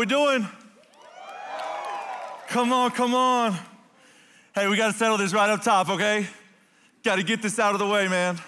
[0.00, 0.48] we doing?
[2.48, 3.54] Come on, come on.
[4.54, 6.26] Hey, we got to settle this right up top, okay?
[7.02, 8.38] Got to get this out of the way, man.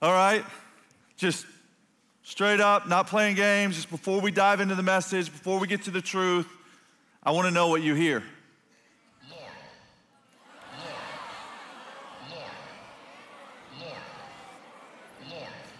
[0.00, 0.42] All right?
[1.18, 1.44] Just
[2.22, 5.82] straight up, not playing games, just before we dive into the message, before we get
[5.82, 6.48] to the truth,
[7.22, 8.22] I want to know what you hear.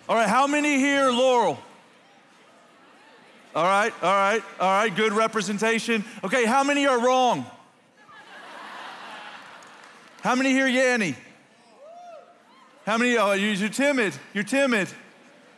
[0.07, 1.59] All right, how many here, Laurel?
[3.57, 6.05] All right, all right, all right, good representation.
[6.23, 7.47] Okay, how many are wrong?
[10.21, 11.17] How many here, Yanny?
[12.85, 13.17] How many?
[13.17, 14.13] Oh, you're timid.
[14.35, 14.89] You're timid.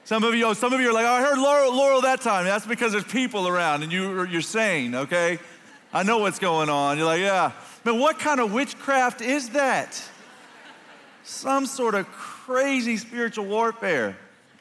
[0.04, 2.20] Some of you, oh, some of you are like, oh, I heard Laurel, Laurel that
[2.20, 2.44] time.
[2.44, 5.40] That's because there's people around and you, you're sane, okay?
[5.92, 6.98] I know what's going on.
[6.98, 7.50] You're like, yeah.
[7.84, 10.00] Man, what kind of witchcraft is that?
[11.24, 14.16] Some sort of crazy spiritual warfare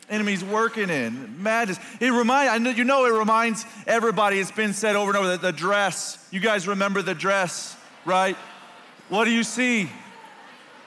[0.10, 1.42] enemy's working in.
[1.42, 1.80] Madness.
[2.00, 5.28] It remind, I know, you know it reminds everybody, it's been said over and over,
[5.30, 6.26] that the dress.
[6.32, 8.36] You guys remember the dress, right?
[9.10, 9.90] What do you see?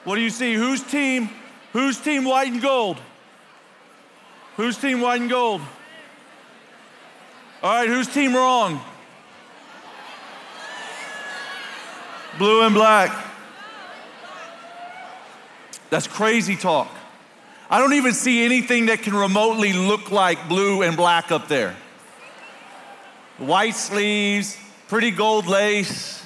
[0.03, 0.53] What do you see?
[0.53, 1.29] Whose team?
[1.73, 2.97] Whose team white and gold?
[4.57, 5.61] Whose team white and gold?
[7.63, 8.81] All right, whose team wrong?
[12.37, 13.27] Blue and black.
[15.89, 16.89] That's crazy talk.
[17.71, 21.73] I don't even see anything that can remotely look like blue and black up there.
[23.37, 24.57] White sleeves,
[24.89, 26.21] pretty gold lace.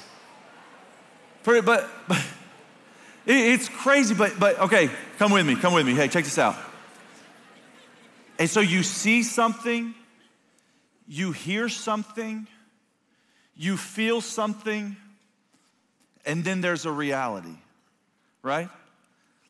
[1.44, 2.20] Pretty, but, but
[3.26, 5.94] it's crazy, but, but okay, come with me, come with me.
[5.94, 6.56] Hey, check this out.
[8.40, 9.94] And so you see something,
[11.06, 12.48] you hear something,
[13.56, 14.96] you feel something,
[16.24, 17.54] and then there's a reality,
[18.42, 18.68] right?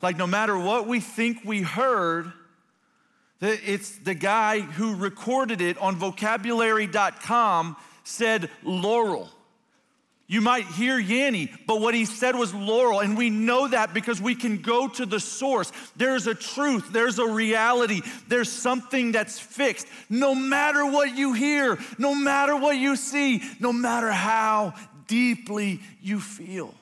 [0.03, 2.33] Like, no matter what we think we heard,
[3.41, 9.31] it's the guy who recorded it on vocabulary.com said laurel.
[10.29, 14.21] You might hear Yanny, but what he said was laurel, and we know that because
[14.21, 15.71] we can go to the source.
[15.95, 19.87] There's a truth, there's a reality, there's something that's fixed.
[20.11, 24.75] No matter what you hear, no matter what you see, no matter how
[25.07, 26.75] deeply you feel.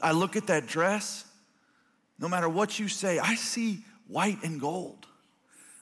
[0.00, 1.25] I look at that dress
[2.18, 5.06] no matter what you say, I see white and gold.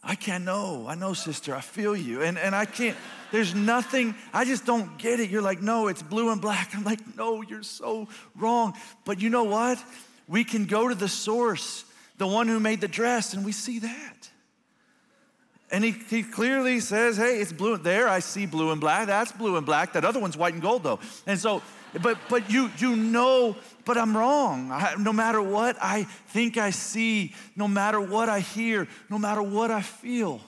[0.07, 0.87] I can't know.
[0.87, 1.55] I know, sister.
[1.55, 2.23] I feel you.
[2.23, 2.97] And, and I can't,
[3.33, 5.31] there's nothing, I just don't get it.
[5.31, 6.75] You're like, no, it's blue and black.
[6.75, 8.75] I'm like, no, you're so wrong.
[9.05, 9.83] But you know what?
[10.29, 11.85] We can go to the source,
[12.19, 14.31] the one who made the dress, and we see that.
[15.75, 17.77] And he, he clearly says, hey, it's blue.
[17.77, 19.09] There, I see blue and black.
[19.09, 19.95] That's blue and black.
[19.95, 21.01] That other one's white and gold, though.
[21.27, 21.63] And so,
[22.01, 24.71] but, but you, you know but I'm wrong.
[24.71, 29.43] I, no matter what I think I see, no matter what I hear, no matter
[29.43, 30.41] what I feel,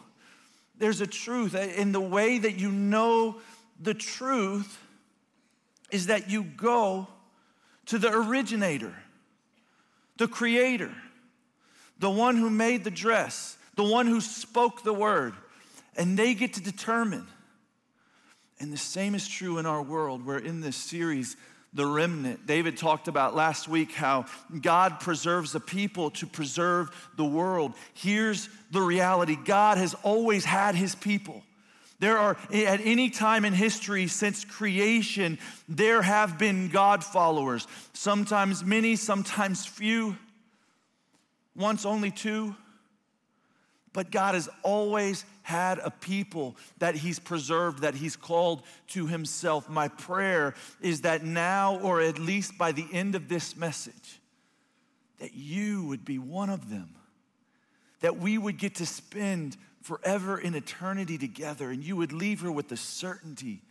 [0.79, 1.57] there's a truth.
[1.57, 3.41] In the way that you know
[3.83, 4.79] the truth
[5.91, 7.09] is that you go
[7.87, 8.95] to the originator,
[10.19, 10.95] the creator,
[11.99, 15.35] the one who made the dress, the one who spoke the word,
[15.97, 17.27] and they get to determine.
[18.59, 20.25] And the same is true in our world.
[20.25, 21.37] We're in this series
[21.77, 22.47] the remnant.
[22.47, 24.25] David talked about last week how
[24.63, 27.75] God preserves the people to preserve the world.
[27.93, 31.43] Here's the reality God has always had his people.
[31.99, 35.39] There are, at any time in history since creation,
[35.69, 37.67] there have been God followers.
[37.93, 40.17] Sometimes many, sometimes few,
[41.55, 42.55] once only two.
[43.97, 49.71] But God has always had a people that He's preserved, that He's called to Himself.
[49.71, 50.53] My prayer
[50.83, 54.21] is that now, or at least by the end of this message,
[55.19, 56.91] that you would be one of them,
[58.01, 62.53] that we would get to spend forever in eternity together, and you would leave her
[62.53, 63.63] with the certainty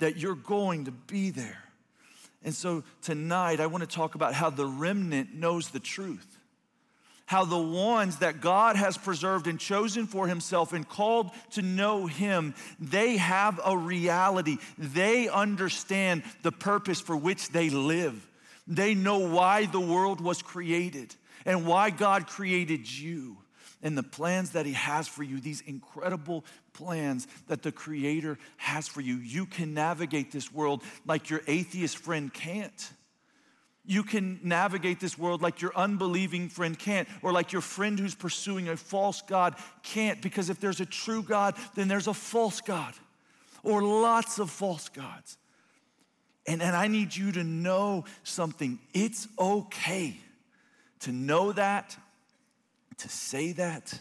[0.00, 1.64] that you're going to be there.
[2.44, 6.31] And so tonight, I want to talk about how the remnant knows the truth
[7.32, 12.04] how the ones that God has preserved and chosen for himself and called to know
[12.04, 14.58] him, they have a reality.
[14.76, 18.28] They understand the purpose for which they live.
[18.66, 21.14] They know why the world was created
[21.46, 23.38] and why God created you
[23.82, 26.44] and the plans that he has for you, these incredible
[26.74, 29.16] plans that the creator has for you.
[29.16, 32.92] You can navigate this world like your atheist friend can't.
[33.84, 38.14] You can navigate this world like your unbelieving friend can't, or like your friend who's
[38.14, 42.60] pursuing a false God can't, because if there's a true God, then there's a false
[42.60, 42.94] God,
[43.64, 45.36] or lots of false gods.
[46.46, 48.78] And, and I need you to know something.
[48.94, 50.16] It's okay
[51.00, 51.96] to know that,
[52.98, 53.98] to say that,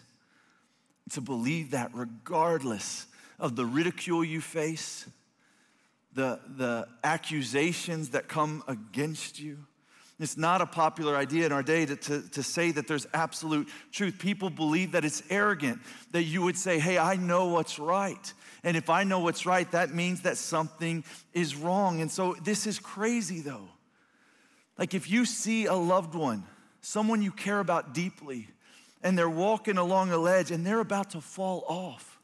[1.12, 3.07] to believe that, regardless
[3.39, 5.07] of the ridicule you face,
[6.13, 9.66] the, the accusations that come against you.
[10.21, 13.68] It's not a popular idea in our day to, to, to, say that there's absolute
[13.91, 14.19] truth.
[14.19, 15.79] People believe that it's arrogant
[16.12, 18.33] that you would say, Hey, I know what's right.
[18.63, 21.03] And if I know what's right, that means that something
[21.33, 22.01] is wrong.
[22.01, 23.68] And so this is crazy though.
[24.77, 26.44] Like if you see a loved one,
[26.81, 28.47] someone you care about deeply,
[29.01, 32.19] and they're walking along a ledge and they're about to fall off,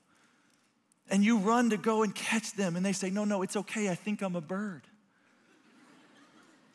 [1.10, 3.90] and you run to go and catch them, and they say, No, no, it's okay,
[3.90, 4.84] I think I'm a bird.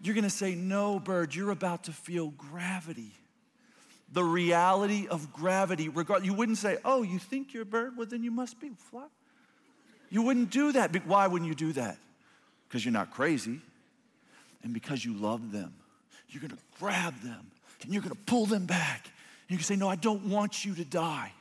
[0.03, 3.13] You're gonna say, No, bird, you're about to feel gravity.
[4.13, 7.97] The reality of gravity, you wouldn't say, Oh, you think you're a bird?
[7.97, 9.07] Well, then you must be fly.
[10.11, 11.07] You wouldn't do that.
[11.07, 11.97] Why wouldn't you do that?
[12.69, 13.61] Because you're not crazy
[14.63, 15.73] and because you love them.
[16.29, 17.51] You're gonna grab them
[17.83, 19.05] and you're gonna pull them back.
[19.05, 21.33] And you can say, No, I don't want you to die.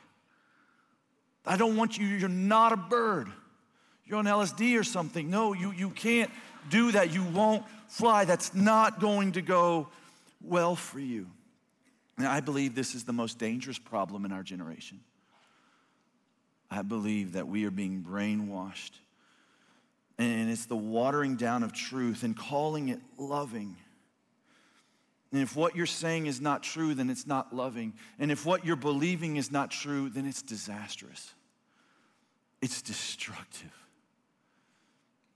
[1.44, 3.28] I don't want you, you're not a bird.
[4.06, 5.28] You're on LSD or something.
[5.30, 6.30] No, you, you can't
[6.68, 7.12] do that.
[7.12, 8.24] You won't fly.
[8.24, 9.88] That's not going to go
[10.40, 11.26] well for you.
[12.18, 15.00] And I believe this is the most dangerous problem in our generation.
[16.70, 18.92] I believe that we are being brainwashed.
[20.18, 23.76] And it's the watering down of truth and calling it loving.
[25.32, 27.94] And if what you're saying is not true, then it's not loving.
[28.18, 31.32] And if what you're believing is not true, then it's disastrous.
[32.60, 33.72] It's destructive.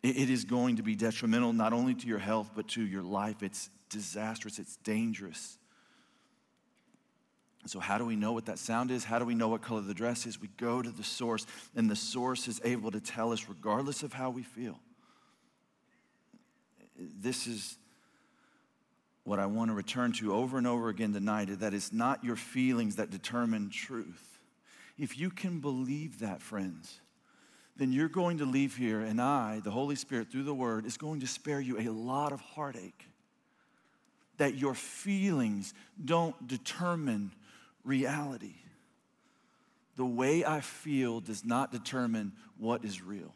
[0.06, 3.42] It is going to be detrimental not only to your health, but to your life.
[3.42, 5.58] It's disastrous, it's dangerous.
[7.66, 9.02] So, how do we know what that sound is?
[9.02, 10.40] How do we know what color the dress is?
[10.40, 11.44] We go to the source,
[11.74, 14.78] and the source is able to tell us, regardless of how we feel.
[16.96, 17.76] This is
[19.24, 22.36] what I want to return to over and over again tonight that it's not your
[22.36, 24.38] feelings that determine truth.
[24.96, 27.00] If you can believe that, friends,
[27.78, 30.96] then you're going to leave here, and I, the Holy Spirit, through the Word, is
[30.96, 33.06] going to spare you a lot of heartache.
[34.38, 37.32] That your feelings don't determine
[37.84, 38.56] reality.
[39.96, 43.32] The way I feel does not determine what is real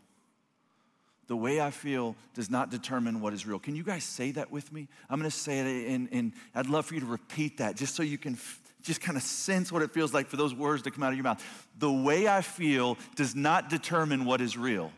[1.31, 3.61] the way I feel does not determine what is real.
[3.61, 4.89] Can you guys say that with me?
[5.09, 7.95] I'm going to say it, and, and I'd love for you to repeat that just
[7.95, 8.35] so you can
[8.83, 11.17] just kind of sense what it feels like for those words to come out of
[11.17, 11.45] your mouth.
[11.79, 14.93] The way I feel does not determine what is real.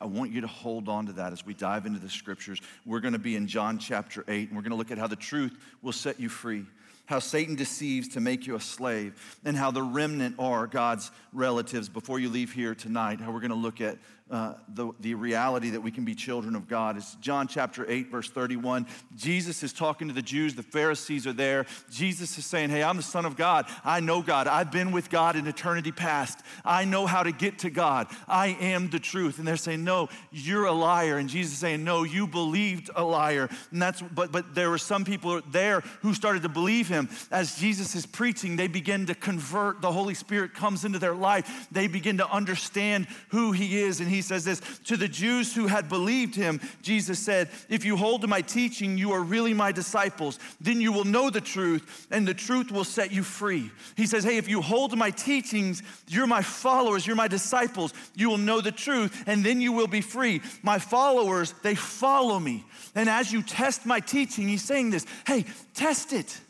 [0.00, 2.60] I want you to hold on to that as we dive into the scriptures.
[2.84, 5.06] We're going to be in John chapter 8, and we're going to look at how
[5.06, 6.66] the truth will set you free
[7.06, 11.88] how Satan deceives to make you a slave, and how the remnant are God's relatives.
[11.88, 13.98] Before you leave here tonight, how we're going to look at
[14.32, 16.96] uh, the, the reality that we can be children of God.
[16.96, 18.86] It's John chapter 8, verse 31.
[19.14, 21.66] Jesus is talking to the Jews, the Pharisees are there.
[21.90, 23.66] Jesus is saying, Hey, I'm the Son of God.
[23.84, 24.46] I know God.
[24.46, 26.40] I've been with God in eternity past.
[26.64, 28.06] I know how to get to God.
[28.26, 29.38] I am the truth.
[29.38, 31.18] And they're saying, No, you're a liar.
[31.18, 33.50] And Jesus is saying, No, you believed a liar.
[33.70, 37.10] And that's but but there were some people there who started to believe him.
[37.30, 39.82] As Jesus is preaching, they begin to convert.
[39.82, 41.68] The Holy Spirit comes into their life.
[41.70, 44.00] They begin to understand who he is.
[44.00, 47.96] And he says this to the Jews who had believed him, Jesus said, If you
[47.96, 50.38] hold to my teaching, you are really my disciples.
[50.60, 53.72] Then you will know the truth, and the truth will set you free.
[53.96, 57.92] He says, Hey, if you hold to my teachings, you're my followers, you're my disciples.
[58.14, 60.40] You will know the truth, and then you will be free.
[60.62, 62.64] My followers, they follow me.
[62.94, 66.40] And as you test my teaching, he's saying this hey, test it.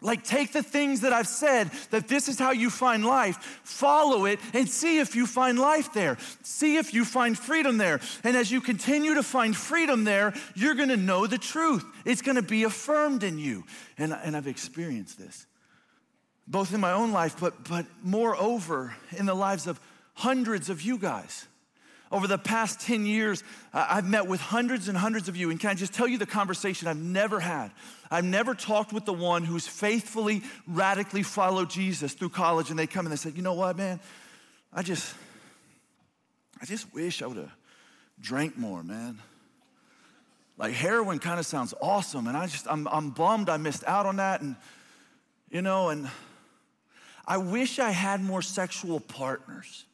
[0.00, 4.26] Like, take the things that I've said, that this is how you find life, follow
[4.26, 6.18] it, and see if you find life there.
[6.42, 8.00] See if you find freedom there.
[8.22, 11.84] And as you continue to find freedom there, you're gonna know the truth.
[12.04, 13.64] It's gonna be affirmed in you.
[13.96, 15.46] And, and I've experienced this,
[16.46, 19.80] both in my own life, but, but moreover, in the lives of
[20.14, 21.48] hundreds of you guys.
[22.10, 25.50] Over the past 10 years, I've met with hundreds and hundreds of you.
[25.50, 27.70] And can I just tell you the conversation I've never had?
[28.10, 32.70] I've never talked with the one who's faithfully, radically followed Jesus through college.
[32.70, 34.00] And they come and they say, you know what, man?
[34.72, 35.14] I just,
[36.60, 37.54] I just wish I would have
[38.20, 39.18] drank more, man.
[40.56, 42.26] Like heroin kind of sounds awesome.
[42.26, 44.40] And I just, I'm, I'm bummed I missed out on that.
[44.40, 44.56] And,
[45.50, 46.08] you know, and
[47.26, 49.84] I wish I had more sexual partners.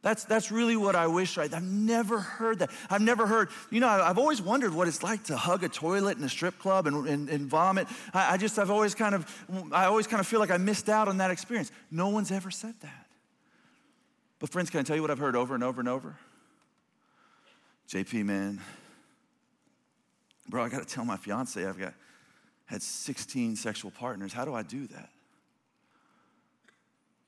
[0.00, 2.70] That's, that's really what I wish I, I've never heard that.
[2.88, 6.18] I've never heard, you know, I've always wondered what it's like to hug a toilet
[6.18, 7.88] in a strip club and, and, and vomit.
[8.14, 10.88] I, I just, I've always kind of, I always kind of feel like I missed
[10.88, 11.72] out on that experience.
[11.90, 13.06] No one's ever said that.
[14.38, 16.16] But friends, can I tell you what I've heard over and over and over?
[17.88, 18.60] JP, man,
[20.48, 21.94] bro, I got to tell my fiance I've got
[22.66, 24.32] had 16 sexual partners.
[24.32, 25.08] How do I do that?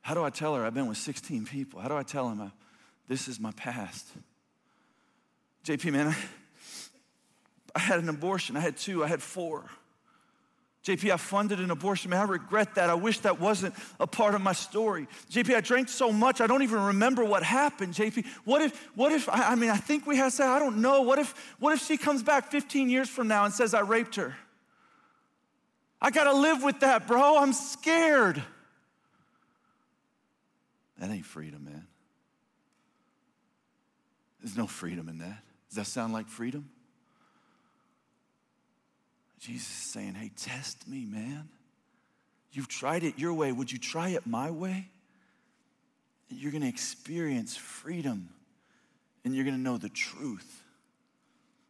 [0.02, 1.80] How do I tell her I've been with 16 people?
[1.80, 2.50] How do I tell him I,
[3.08, 4.06] this is my past?
[5.64, 6.16] JP, man, I,
[7.74, 8.56] I had an abortion.
[8.56, 9.64] I had two, I had four.
[10.84, 12.10] JP, I funded an abortion.
[12.10, 12.88] Man, I regret that.
[12.88, 15.06] I wish that wasn't a part of my story.
[15.30, 17.92] JP, I drank so much, I don't even remember what happened.
[17.92, 20.78] JP, what if, what if, I, I mean, I think we have say, I don't
[20.78, 21.02] know.
[21.02, 24.16] What if, what if she comes back 15 years from now and says I raped
[24.16, 24.34] her?
[26.00, 27.36] I gotta live with that, bro.
[27.36, 28.42] I'm scared.
[31.00, 31.86] That ain't freedom, man.
[34.40, 35.42] There's no freedom in that.
[35.68, 36.68] Does that sound like freedom?
[39.38, 41.48] Jesus is saying, hey, test me, man.
[42.52, 43.50] You've tried it your way.
[43.52, 44.88] Would you try it my way?
[46.28, 48.28] You're going to experience freedom
[49.24, 50.62] and you're going to know the truth.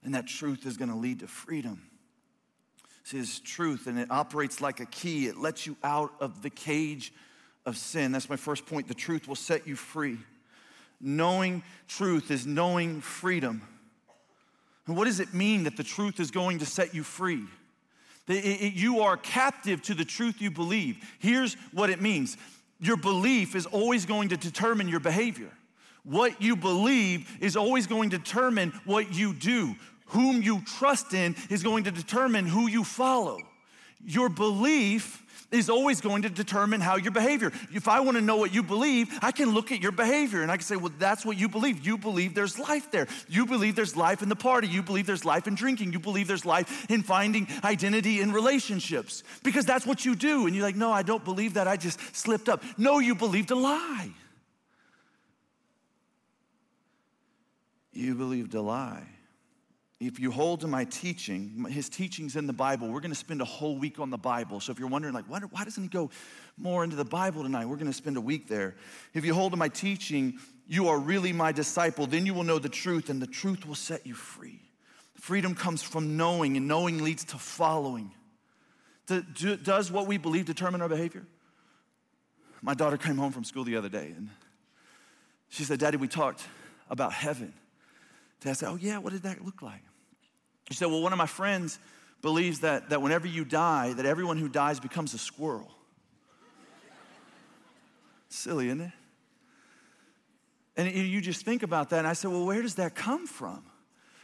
[0.03, 1.83] And that truth is going to lead to freedom.
[3.03, 5.27] It's His truth, and it operates like a key.
[5.27, 7.13] It lets you out of the cage
[7.67, 8.13] of sin.
[8.13, 8.89] That's my first point.
[8.89, 10.19] The truth will set you free.
[11.01, 13.63] Knowing truth is knowing freedom.
[14.87, 17.45] And what does it mean that the truth is going to set you free?
[18.27, 20.99] That You are captive to the truth you believe.
[21.19, 22.37] Here's what it means
[22.81, 25.51] your belief is always going to determine your behavior.
[26.03, 29.77] What you believe is always going to determine what you do.
[30.07, 33.39] Whom you trust in is going to determine who you follow.
[34.05, 37.53] Your belief is always going to determine how your behavior.
[37.73, 40.51] If I want to know what you believe, I can look at your behavior and
[40.51, 41.85] I can say, well, that's what you believe.
[41.85, 43.09] You believe there's life there.
[43.29, 44.69] You believe there's life in the party.
[44.69, 45.93] You believe there's life in drinking.
[45.93, 50.47] You believe there's life in finding identity in relationships because that's what you do.
[50.47, 51.67] And you're like, no, I don't believe that.
[51.67, 52.63] I just slipped up.
[52.79, 54.11] No, you believed a lie.
[57.93, 59.07] You believed a lie
[60.01, 62.89] if you hold to my teaching, his teaching's in the Bible.
[62.89, 64.59] We're going to spend a whole week on the Bible.
[64.59, 66.09] So if you're wondering, like, why, why doesn't he go
[66.57, 67.67] more into the Bible tonight?
[67.67, 68.77] We're going to spend a week there.
[69.13, 72.07] If you hold to my teaching, you are really my disciple.
[72.07, 74.63] Then you will know the truth, and the truth will set you free.
[75.17, 78.11] Freedom comes from knowing, and knowing leads to following.
[79.07, 81.27] Does what we believe determine our behavior?
[82.63, 84.31] My daughter came home from school the other day, and
[85.51, 86.43] she said, Daddy, we talked
[86.89, 87.53] about heaven.
[88.47, 89.83] I said, Oh, yeah, what did that look like?
[90.71, 91.79] He said, Well, one of my friends
[92.23, 95.71] believes that, that whenever you die, that everyone who dies becomes a squirrel.
[98.29, 98.93] Silly, isn't it?
[100.77, 103.65] And you just think about that, and I said, Well, where does that come from?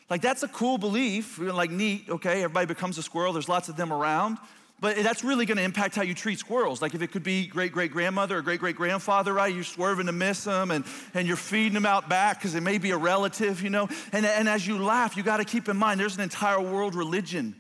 [0.09, 3.77] Like, that's a cool belief, like neat, okay, everybody becomes a squirrel, there's lots of
[3.77, 4.39] them around.
[4.79, 6.83] But that's really going to impact how you treat squirrels.
[6.83, 9.55] Like if it could be great great grandmother or great great grandfather, right?
[9.55, 12.77] You're swerving to miss them and, and you're feeding them out back because it may
[12.77, 13.89] be a relative, you know?
[14.13, 16.95] And, and as you laugh, you got to keep in mind there's an entire world
[16.95, 17.57] religion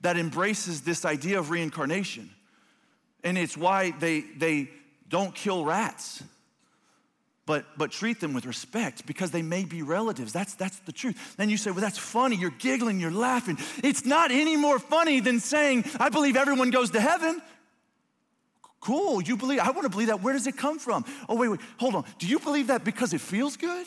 [0.00, 2.30] that embraces this idea of reincarnation.
[3.22, 4.68] And it's why they, they
[5.08, 6.22] don't kill rats
[7.48, 10.34] but, but treat them with respect because they may be relatives.
[10.34, 11.34] That's, that's the truth.
[11.38, 12.36] Then you say, well, that's funny.
[12.36, 13.56] You're giggling, you're laughing.
[13.82, 17.40] It's not any more funny than saying, I believe everyone goes to heaven.
[18.80, 20.22] Cool, you believe, I want to believe that.
[20.22, 21.06] Where does it come from?
[21.26, 22.04] Oh, wait, wait, hold on.
[22.18, 23.86] Do you believe that because it feels good?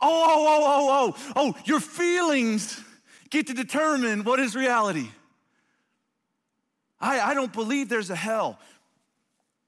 [0.00, 2.82] Oh, oh, oh, oh, oh, oh, your feelings
[3.30, 5.06] get to determine what is reality.
[7.00, 8.58] I, I don't believe there's a hell.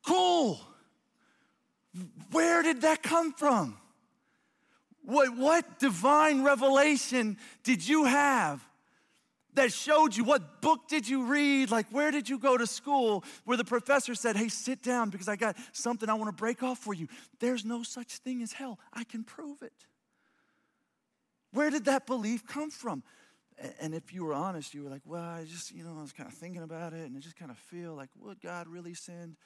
[0.05, 0.59] Cool.
[2.31, 3.77] Where did that come from?
[5.05, 8.63] What, what divine revelation did you have
[9.55, 10.25] that showed you?
[10.25, 11.71] What book did you read?
[11.71, 15.29] Like, where did you go to school where the professor said, Hey, sit down because
[15.29, 17.09] I got something I want to break off for you?
[17.41, 18.79] There's no such thing as hell.
[18.93, 19.73] I can prove it.
[21.53, 23.03] Where did that belief come from?
[23.81, 26.13] And if you were honest, you were like, Well, I just, you know, I was
[26.13, 28.95] kind of thinking about it and I just kind of feel like, would God really
[28.95, 29.37] send?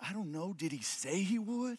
[0.00, 0.52] I don't know.
[0.52, 1.78] Did he say he would?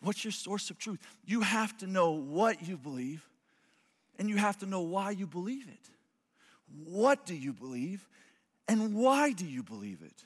[0.00, 1.00] What's your source of truth?
[1.24, 3.24] You have to know what you believe,
[4.18, 5.90] and you have to know why you believe it.
[6.84, 8.06] What do you believe,
[8.68, 10.24] and why do you believe it?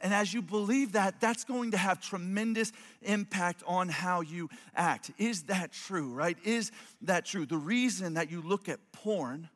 [0.00, 2.72] And as you believe that, that's going to have tremendous
[3.02, 5.12] impact on how you act.
[5.16, 6.36] Is that true, right?
[6.42, 6.72] Is
[7.02, 7.46] that true?
[7.46, 9.48] The reason that you look at porn,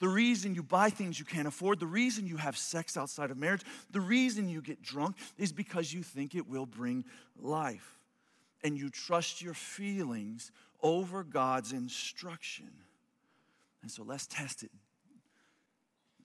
[0.00, 3.38] the reason you buy things you can't afford, the reason you have sex outside of
[3.38, 3.62] marriage,
[3.92, 7.06] the reason you get drunk is because you think it will bring
[7.40, 7.98] life
[8.64, 10.50] and you trust your feelings
[10.82, 12.70] over God's instruction.
[13.82, 14.70] And so let's test it.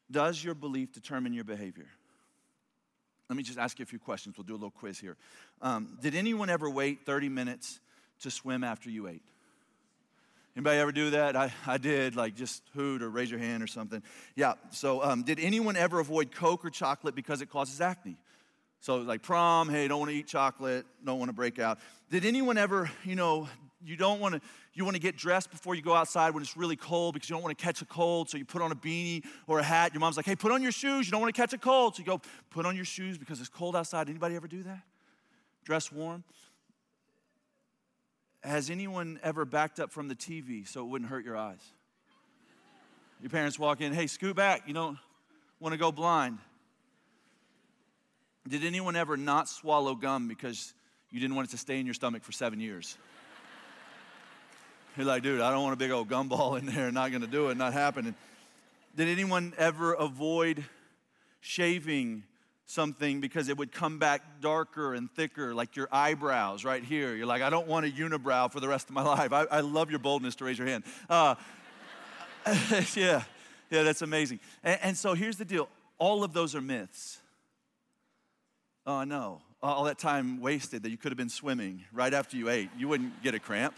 [0.10, 1.88] Does your belief determine your behavior?
[3.29, 4.38] Let me just ask you a few questions.
[4.38, 5.17] We'll do a little quiz here.
[5.62, 7.79] Um, did anyone ever wait 30 minutes
[8.22, 9.22] to swim after you ate?
[10.55, 11.36] Anybody ever do that?
[11.36, 14.01] I, I did, like just hoot or raise your hand or something.
[14.36, 18.17] Yeah, so um, did anyone ever avoid Coke or chocolate because it causes acne?
[18.81, 21.79] So, like prom, hey, don't want to eat chocolate, don't want to break out.
[22.09, 23.50] Did anyone ever, you know,
[23.83, 24.41] you don't want to
[24.74, 27.36] you want to get dressed before you go outside when it's really cold because you
[27.36, 29.93] don't want to catch a cold so you put on a beanie or a hat.
[29.93, 31.95] Your mom's like hey put on your shoes you don't want to catch a cold.
[31.95, 34.09] So you go put on your shoes because it's cold outside.
[34.09, 34.81] Anybody ever do that?
[35.65, 36.24] Dress warm?
[38.43, 41.62] Has anyone ever backed up from the tv so it wouldn't hurt your eyes?
[43.21, 44.98] Your parents walk in hey scoot back you don't
[45.59, 46.38] want to go blind
[48.48, 50.74] did anyone ever not swallow gum because
[51.12, 52.98] you didn't want it to stay in your stomach for seven years
[55.00, 57.50] you're like, dude, I don't want a big old gumball in there, not gonna do
[57.50, 58.15] it, not happening.
[58.98, 60.65] Did anyone ever avoid
[61.39, 62.24] shaving
[62.65, 67.15] something because it would come back darker and thicker, like your eyebrows right here?
[67.15, 69.31] You're like, I don't want a unibrow for the rest of my life.
[69.31, 70.84] I, I love your boldness to raise your hand.
[71.10, 71.36] Uh,
[72.96, 73.24] yeah,
[73.69, 74.41] yeah, that's amazing.
[74.65, 77.19] And, and so here's the deal all of those are myths.
[78.89, 79.39] Oh, no.
[79.62, 82.88] All that time wasted that you could have been swimming right after you ate, you
[82.88, 83.75] wouldn't get a cramp.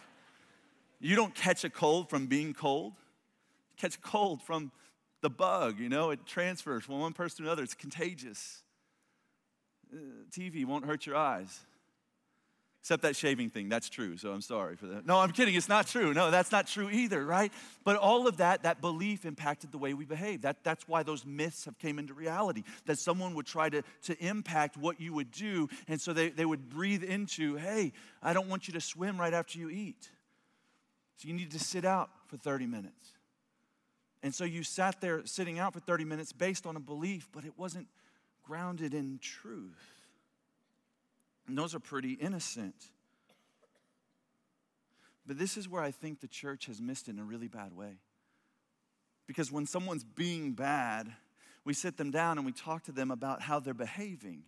[1.01, 2.93] You don't catch a cold from being cold.
[2.95, 4.71] You catch a cold from
[5.19, 7.61] the bug, you know, it transfers from one person to another.
[7.61, 8.63] It's contagious.
[9.93, 9.97] Uh,
[10.31, 11.59] TV won't hurt your eyes.
[12.81, 15.05] Except that shaving thing, that's true, so I'm sorry for that.
[15.05, 16.15] No, I'm kidding, it's not true.
[16.15, 17.53] No, that's not true either, right?
[17.83, 20.41] But all of that, that belief impacted the way we behave.
[20.41, 24.17] That, that's why those myths have came into reality, that someone would try to, to
[24.25, 28.47] impact what you would do, and so they, they would breathe into, hey, I don't
[28.47, 30.09] want you to swim right after you eat.
[31.17, 33.11] So you need to sit out for 30 minutes.
[34.23, 37.45] And so you sat there sitting out for 30 minutes based on a belief, but
[37.45, 37.87] it wasn't
[38.43, 40.00] grounded in truth.
[41.47, 42.75] And those are pretty innocent.
[45.25, 47.75] But this is where I think the church has missed it in a really bad
[47.75, 47.97] way.
[49.27, 51.11] Because when someone's being bad,
[51.63, 54.43] we sit them down and we talk to them about how they're behaving.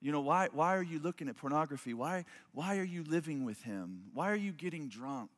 [0.00, 1.94] You know, why, why are you looking at pornography?
[1.94, 4.04] Why, why are you living with him?
[4.14, 5.30] Why are you getting drunk?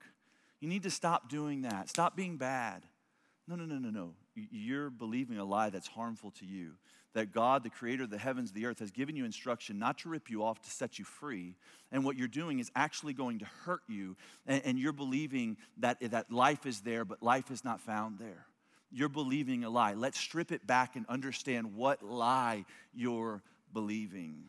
[0.61, 1.88] You need to stop doing that.
[1.88, 2.85] Stop being bad.
[3.48, 4.14] No, no, no, no, no.
[4.35, 6.73] You're believing a lie that's harmful to you.
[7.14, 10.09] That God, the creator of the heavens, the earth, has given you instruction not to
[10.09, 11.57] rip you off, to set you free.
[11.90, 14.16] And what you're doing is actually going to hurt you.
[14.47, 18.47] And, and you're believing that, that life is there, but life is not found there.
[18.90, 19.92] You're believing a lie.
[19.92, 22.64] Let's strip it back and understand what lie
[22.95, 23.42] you're
[23.73, 24.45] believing.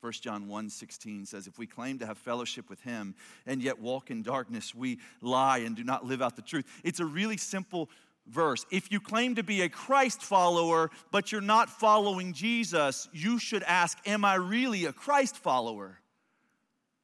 [0.00, 3.14] 1 John 1 16 says, If we claim to have fellowship with him
[3.46, 6.64] and yet walk in darkness, we lie and do not live out the truth.
[6.84, 7.90] It's a really simple
[8.26, 8.64] verse.
[8.70, 13.64] If you claim to be a Christ follower, but you're not following Jesus, you should
[13.64, 15.98] ask, Am I really a Christ follower?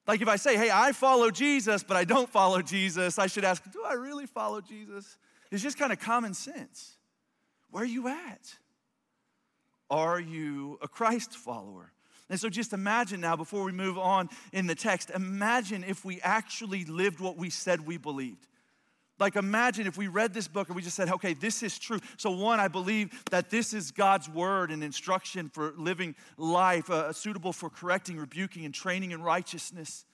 [0.06, 3.44] Like if I say, Hey, I follow Jesus, but I don't follow Jesus, I should
[3.44, 5.18] ask, Do I really follow Jesus?
[5.50, 6.96] It's just kind of common sense.
[7.70, 8.54] Where are you at?
[9.90, 11.93] Are you a Christ follower?
[12.30, 16.20] And so just imagine now, before we move on in the text, imagine if we
[16.22, 18.46] actually lived what we said we believed.
[19.20, 22.00] Like, imagine if we read this book and we just said, okay, this is true.
[22.16, 27.12] So, one, I believe that this is God's word and instruction for living life uh,
[27.12, 30.04] suitable for correcting, rebuking, and training in righteousness.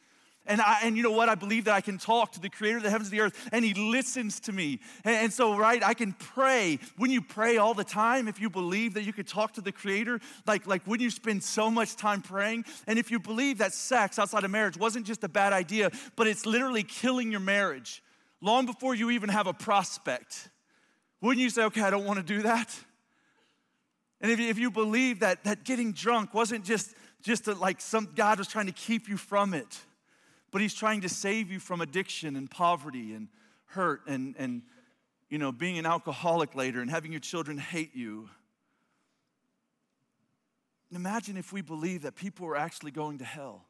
[0.46, 1.28] And, I, and you know what?
[1.28, 3.48] I believe that I can talk to the creator of the heavens and the earth,
[3.52, 4.80] and he listens to me.
[5.04, 6.78] And, and, so, right, I can pray.
[6.96, 9.70] When you pray all the time, if you believe that you could talk to the
[9.70, 13.74] creator, like, like wouldn't you spend so much time praying, and if you believe that
[13.74, 18.02] sex outside of marriage wasn't just a bad idea, but it's literally killing your marriage
[18.40, 20.48] long before you even have a prospect,
[21.20, 22.74] wouldn't you say, okay, I don't want to do that?
[24.20, 27.80] And if you, if you believe that, that getting drunk wasn't just, just a, like
[27.80, 29.78] some God was trying to keep you from it,
[30.50, 33.28] but he's trying to save you from addiction and poverty and
[33.66, 34.62] hurt and, and
[35.28, 38.28] you know, being an alcoholic later and having your children hate you.
[40.92, 43.64] Imagine if we believe that people are actually going to hell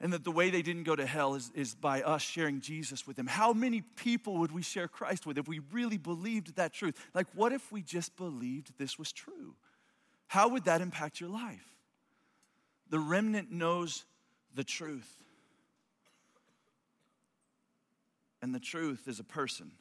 [0.00, 3.06] and that the way they didn't go to hell is, is by us sharing Jesus
[3.06, 3.26] with them.
[3.26, 6.94] How many people would we share Christ with if we really believed that truth?
[7.12, 9.56] Like, what if we just believed this was true?
[10.28, 11.74] How would that impact your life?
[12.88, 14.04] The remnant knows
[14.54, 15.19] the truth.
[18.42, 19.72] And the truth is a person.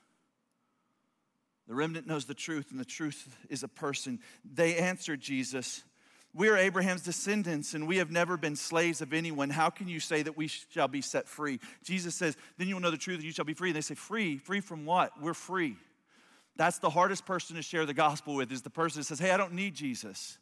[1.67, 4.19] The remnant knows the truth, and the truth is a person.
[4.43, 5.83] They answered Jesus,
[6.33, 9.51] We are Abraham's descendants, and we have never been slaves of anyone.
[9.51, 11.59] How can you say that we shall be set free?
[11.83, 13.69] Jesus says, Then you will know the truth, and you shall be free.
[13.69, 14.37] And they say, Free?
[14.37, 15.21] Free from what?
[15.21, 15.75] We're free.
[16.55, 19.29] That's the hardest person to share the gospel with, is the person that says, Hey,
[19.29, 20.39] I don't need Jesus.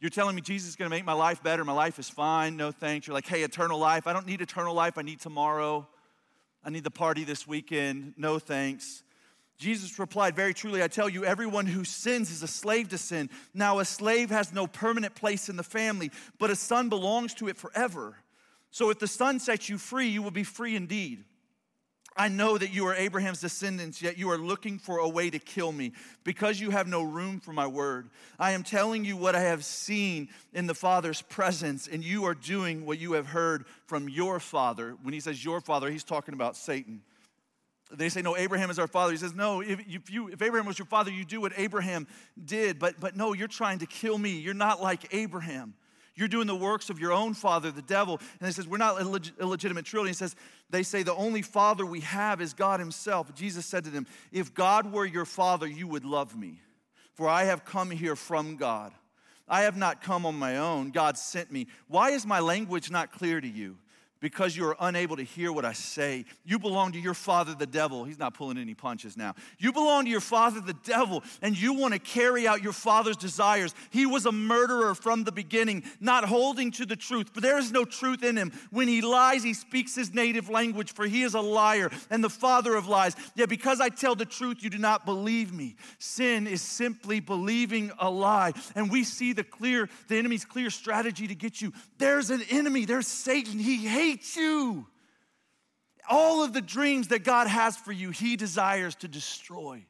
[0.00, 1.64] You're telling me Jesus is going to make my life better.
[1.64, 2.56] My life is fine.
[2.56, 3.06] No thanks.
[3.06, 4.06] You're like, hey, eternal life.
[4.06, 4.96] I don't need eternal life.
[4.96, 5.88] I need tomorrow.
[6.68, 8.12] I need the party this weekend.
[8.18, 9.02] No thanks.
[9.56, 13.30] Jesus replied, Very truly, I tell you, everyone who sins is a slave to sin.
[13.54, 17.48] Now, a slave has no permanent place in the family, but a son belongs to
[17.48, 18.18] it forever.
[18.70, 21.24] So if the son sets you free, you will be free indeed.
[22.18, 25.38] I know that you are Abraham's descendants, yet you are looking for a way to
[25.38, 25.92] kill me
[26.24, 28.10] because you have no room for my word.
[28.40, 32.34] I am telling you what I have seen in the Father's presence, and you are
[32.34, 34.96] doing what you have heard from your father.
[35.02, 37.02] When he says your father, he's talking about Satan.
[37.92, 39.12] They say, No, Abraham is our father.
[39.12, 42.08] He says, No, if, you, if Abraham was your father, you do what Abraham
[42.44, 42.80] did.
[42.80, 44.30] But, but no, you're trying to kill me.
[44.30, 45.74] You're not like Abraham.
[46.18, 48.20] You're doing the works of your own father, the devil.
[48.40, 50.08] And he says, We're not illeg- illegitimate children.
[50.08, 50.34] He says,
[50.68, 53.32] They say the only father we have is God himself.
[53.36, 56.60] Jesus said to them, If God were your father, you would love me,
[57.14, 58.92] for I have come here from God.
[59.46, 60.90] I have not come on my own.
[60.90, 61.68] God sent me.
[61.86, 63.76] Why is my language not clear to you?
[64.20, 66.24] Because you are unable to hear what I say.
[66.44, 68.04] You belong to your father, the devil.
[68.04, 69.34] He's not pulling any punches now.
[69.58, 73.16] You belong to your father, the devil, and you want to carry out your father's
[73.16, 73.74] desires.
[73.90, 77.70] He was a murderer from the beginning, not holding to the truth, but there is
[77.70, 78.52] no truth in him.
[78.70, 82.30] When he lies, he speaks his native language, for he is a liar and the
[82.30, 83.14] father of lies.
[83.36, 85.76] Yet because I tell the truth, you do not believe me.
[85.98, 88.52] Sin is simply believing a lie.
[88.74, 91.72] And we see the clear, the enemy's clear strategy to get you.
[91.98, 93.58] There's an enemy, there's Satan.
[93.58, 94.86] He hates hates you.
[96.08, 99.84] All of the dreams that God has for you, He desires to destroy.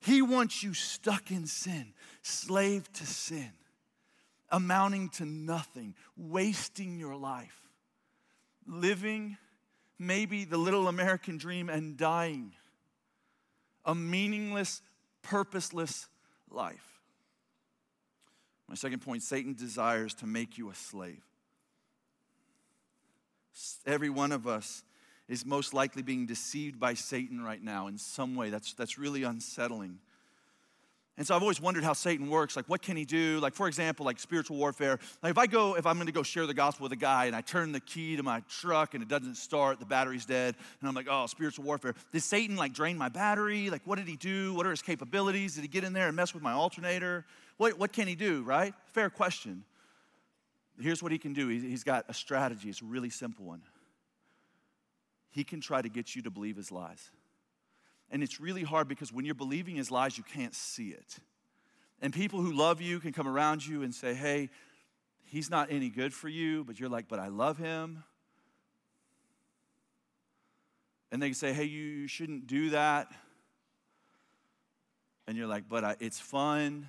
[0.00, 3.50] He wants you stuck in sin, slave to sin,
[4.50, 7.62] amounting to nothing, wasting your life,
[8.66, 9.38] living
[9.98, 12.52] maybe the little American dream and dying
[13.86, 14.82] a meaningless,
[15.22, 16.08] purposeless
[16.50, 17.00] life.
[18.68, 21.22] My second point Satan desires to make you a slave.
[23.86, 24.82] Every one of us
[25.28, 28.50] is most likely being deceived by Satan right now in some way.
[28.50, 29.98] That's, that's really unsettling.
[31.18, 32.56] And so I've always wondered how Satan works.
[32.56, 33.40] Like, what can he do?
[33.40, 34.98] Like, for example, like spiritual warfare.
[35.22, 37.34] Like, if I go, if I'm gonna go share the gospel with a guy and
[37.34, 40.88] I turn the key to my truck and it doesn't start, the battery's dead, and
[40.88, 41.94] I'm like, oh, spiritual warfare.
[42.12, 43.70] Did Satan like drain my battery?
[43.70, 44.52] Like, what did he do?
[44.52, 45.54] What are his capabilities?
[45.54, 47.24] Did he get in there and mess with my alternator?
[47.56, 48.74] What, what can he do, right?
[48.92, 49.64] Fair question.
[50.80, 53.62] Here's what he can do he's got a strategy, it's a really simple one.
[55.30, 57.10] He can try to get you to believe his lies.
[58.10, 61.18] And it's really hard because when you're believing his lies, you can't see it.
[62.00, 64.48] And people who love you can come around you and say, hey,
[65.24, 68.04] he's not any good for you, but you're like, but I love him.
[71.10, 73.08] And they can say, hey, you shouldn't do that.
[75.26, 76.88] And you're like, but I, it's fun.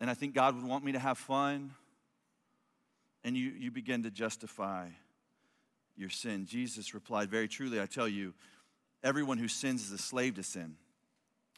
[0.00, 1.72] And I think God would want me to have fun
[3.24, 4.88] and you, you begin to justify
[5.96, 6.46] your sin.
[6.46, 8.34] Jesus replied, Very truly, I tell you,
[9.02, 10.76] everyone who sins is a slave to sin.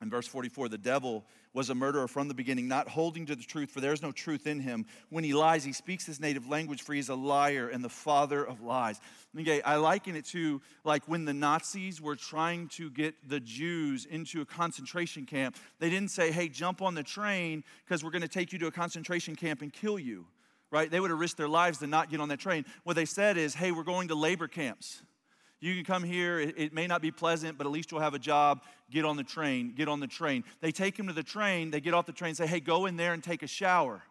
[0.03, 1.25] In verse 44, the devil
[1.55, 4.13] was a murderer from the beginning, not holding to the truth, for there is no
[4.13, 4.85] truth in him.
[5.09, 8.45] When he lies, he speaks his native language, for he's a liar and the father
[8.45, 9.01] of lies.
[9.41, 14.05] Okay, I liken it to like when the Nazis were trying to get the Jews
[14.05, 15.57] into a concentration camp.
[15.79, 18.67] They didn't say, hey, jump on the train because we're going to take you to
[18.67, 20.27] a concentration camp and kill you
[20.71, 20.91] right?
[20.91, 22.65] They would have risked their lives to not get on that train.
[22.85, 25.03] What they said is, hey, we're going to labor camps.
[25.61, 26.39] You can come here.
[26.39, 28.63] It, it, may not be pleasant, but at least you'll have a job.
[28.91, 29.73] Get on the train.
[29.75, 30.45] Get on the train.
[30.61, 31.71] They take him to the train.
[31.71, 34.03] They get off the train and say, hey, go in there and take a shower.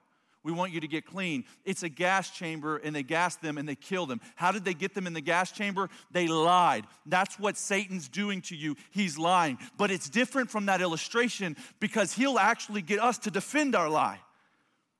[0.43, 1.43] We want you to get clean.
[1.63, 4.21] It's a gas chamber, and they gas them and they kill them.
[4.35, 5.89] How did they get them in the gas chamber?
[6.11, 6.85] They lied.
[7.07, 8.75] That's what Satan's doing to you.
[8.91, 9.57] He's lying.
[9.75, 14.19] But it's different from that illustration because he'll actually get us to defend our lie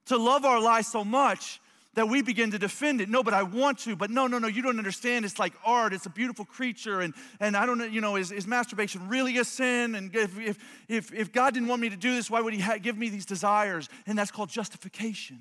[0.06, 1.60] to love our lie so much
[1.96, 3.10] that we begin to defend it.
[3.10, 3.96] No, but I want to.
[3.96, 5.24] But no, no, no, you don't understand.
[5.24, 5.94] It's like art.
[5.94, 7.02] It's a beautiful creature.
[7.02, 9.96] And, and I don't know, you know, is, is masturbation really a sin?
[9.96, 10.58] And if, if,
[10.90, 13.10] if, if God didn't want me to do this, why would He ha- give me
[13.10, 13.88] these desires?
[14.06, 15.40] And that's called justification.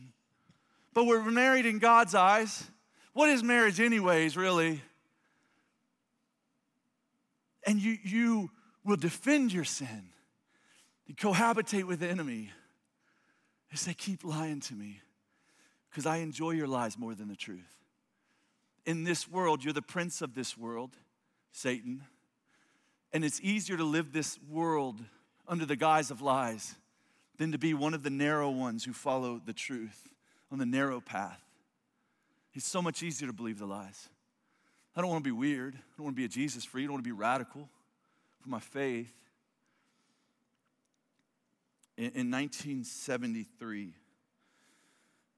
[0.95, 2.65] But we're married in God's eyes.
[3.15, 4.81] What is marriage, anyways, really?
[7.67, 8.51] And you, you
[8.85, 10.11] will defend your sin,
[11.07, 12.51] you cohabitate with the enemy
[13.75, 15.01] is say, Keep lying to me
[15.91, 17.79] because I enjoy your lies more than the truth.
[18.87, 20.91] In this world, you're the prince of this world,
[21.53, 22.03] Satan,
[23.13, 25.01] and it's easier to live this world
[25.47, 26.75] under the guise of lies
[27.39, 30.09] than to be one of the narrow ones who follow the truth
[30.51, 31.41] on the narrow path.
[32.55, 34.09] It's so much easier to believe the lies.
[34.97, 35.75] I don't want to be weird.
[35.75, 36.85] I don't want to be a Jesus freak.
[36.85, 37.69] I don't want to be radical
[38.41, 39.13] for my faith.
[41.97, 43.95] In, in 1973,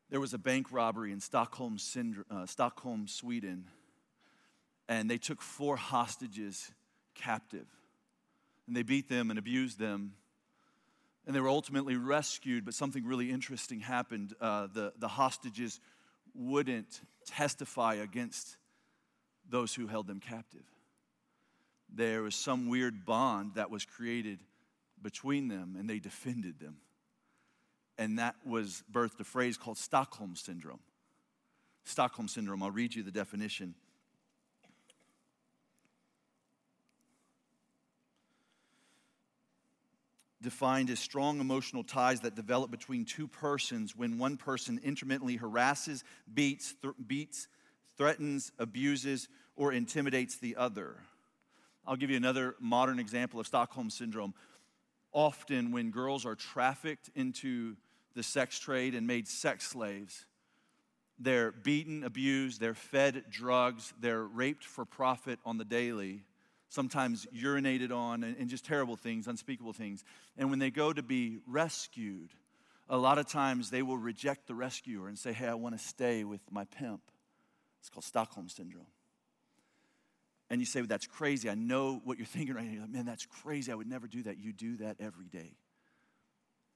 [0.09, 1.77] there was a bank robbery in Stockholm,
[2.31, 3.69] uh, Stockholm, Sweden,
[4.88, 6.71] and they took four hostages
[7.14, 7.66] captive.
[8.66, 10.14] and they beat them and abused them.
[11.27, 14.35] And they were ultimately rescued, but something really interesting happened.
[14.40, 15.81] Uh, the, the hostages
[16.35, 18.57] wouldn't testify against
[19.49, 20.64] those who held them captive.
[21.92, 24.40] There was some weird bond that was created
[25.07, 26.79] between them, and they defended them.
[27.97, 30.81] And that was birthed a phrase called Stockholm Syndrome.
[31.85, 33.77] Stockholm Syndrome, I'll read you the definition.
[40.42, 46.05] defined as strong emotional ties that develop between two persons when one person intermittently harasses,
[46.33, 47.49] beats, th- beats,
[47.97, 50.99] threatens, abuses, or intimidates the other.
[51.87, 54.35] I'll give you another modern example of Stockholm syndrome.
[55.16, 57.76] Often, when girls are trafficked into
[58.14, 60.26] the sex trade and made sex slaves,
[61.18, 66.22] they're beaten, abused, they're fed drugs, they're raped for profit on the daily
[66.68, 70.05] sometimes urinated on, and, just terrible things, unspeakable things.
[70.37, 72.31] And when they go to be rescued,
[72.88, 75.85] a lot of times they will reject the rescuer and say, Hey, I want to
[75.85, 77.00] stay with my pimp.
[77.81, 78.87] It's called Stockholm Syndrome.
[80.50, 81.50] And you say, well, That's crazy.
[81.50, 82.72] I know what you're thinking right now.
[82.72, 83.72] You're like, Man, that's crazy.
[83.72, 84.38] I would never do that.
[84.38, 85.56] You do that every day.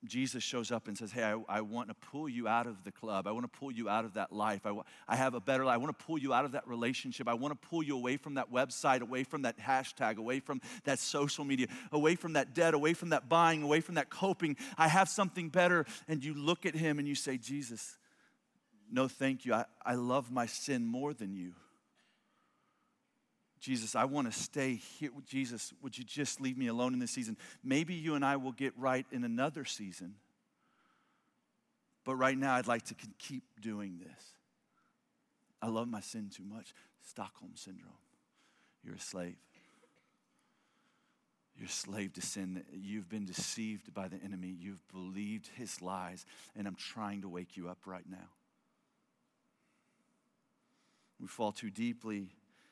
[0.06, 2.90] Jesus shows up and says, Hey, I, I, want to pull you out of the
[2.90, 3.26] club.
[3.26, 4.64] I want to pull you out of that life.
[4.64, 4.74] I,
[5.06, 5.74] I have a better life.
[5.74, 7.28] I want to pull you out of that relationship.
[7.28, 10.62] I want to pull you away from that website, away from that hashtag, away from
[10.85, 14.56] that social media, away from that debt, away from that buying, away from that coping.
[14.78, 15.85] I have something better.
[16.09, 17.98] And you look at him and you say, Jesus,
[18.90, 19.52] no, thank you.
[19.52, 21.52] I, I love my sin more than you.
[23.61, 25.11] Jesus, I want to stay here.
[25.27, 27.37] Jesus, would you just leave me alone in this season?
[27.62, 30.14] Maybe you and I will get right in another season.
[32.05, 34.25] But right now, I'd like to keep doing this.
[35.61, 36.73] I love my sin too much.
[37.07, 37.92] Stockholm Syndrome.
[38.83, 39.37] You're a slave.
[41.55, 42.64] You're a slave to sin.
[42.73, 44.57] You've been deceived by the enemy.
[44.59, 46.25] You've believed his lies.
[46.57, 48.31] And I'm trying to wake you up right now.
[51.20, 52.31] We fall too deeply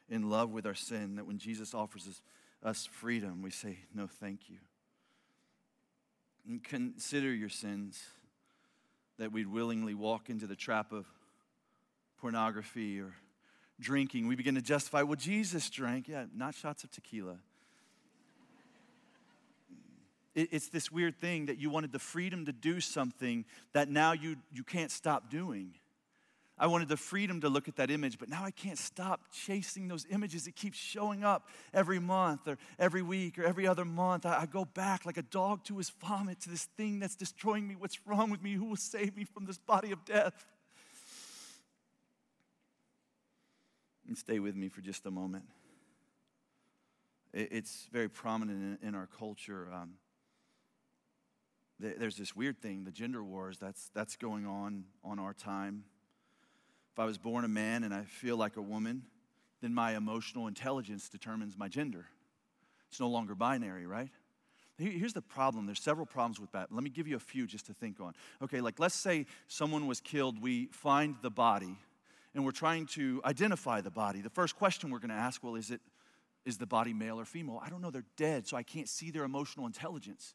[0.09, 2.23] in love with our sin that when Jesus offers us,
[2.63, 4.57] us freedom, we say, No, thank you.
[6.47, 8.03] And consider your sins
[9.19, 11.07] that we'd willingly walk into the trap of
[12.21, 13.13] pornography or
[13.81, 14.27] drinking.
[14.27, 16.09] We begin to justify, well, Jesus drank.
[16.09, 17.37] Yeah, not shots of tequila.
[20.35, 24.37] It's this weird thing that you wanted the freedom to do something that now you,
[24.53, 25.75] you can't stop doing.
[26.61, 29.87] I wanted the freedom to look at that image, but now I can't stop chasing
[29.87, 30.47] those images.
[30.47, 34.27] It keeps showing up every month or every week or every other month.
[34.27, 37.69] I, I, go back like a dog to his vomit to this thing that's destroying
[37.69, 37.77] me.
[37.77, 38.55] What's wrong with me?
[38.55, 40.47] Who will save me from this body of death?
[44.09, 45.45] And stay with me for just a moment.
[47.33, 49.69] It, it's very prominent in, in our culture.
[49.73, 49.95] Um,
[51.79, 55.85] there's this weird thing, the gender wars, that's, that's going on on our time.
[56.99, 59.05] If I was born a man and I feel like a woman,
[59.63, 62.07] then my emotional intelligence determines my gender.
[62.89, 64.11] It's no longer binary, right?
[64.79, 65.67] Here's the problem.
[65.67, 66.73] There's several problems with that.
[66.73, 68.15] Let me give you a few just to think on.
[68.43, 71.77] Okay, like let's say someone was killed, we find the body,
[72.35, 74.21] and we're trying to identify the body.
[74.21, 75.81] The first question we're going to ask, well, is it
[76.45, 77.63] is the body male or female?
[77.65, 77.93] I don't know.
[77.93, 80.35] They're dead, so I can't see their emotional intelligence.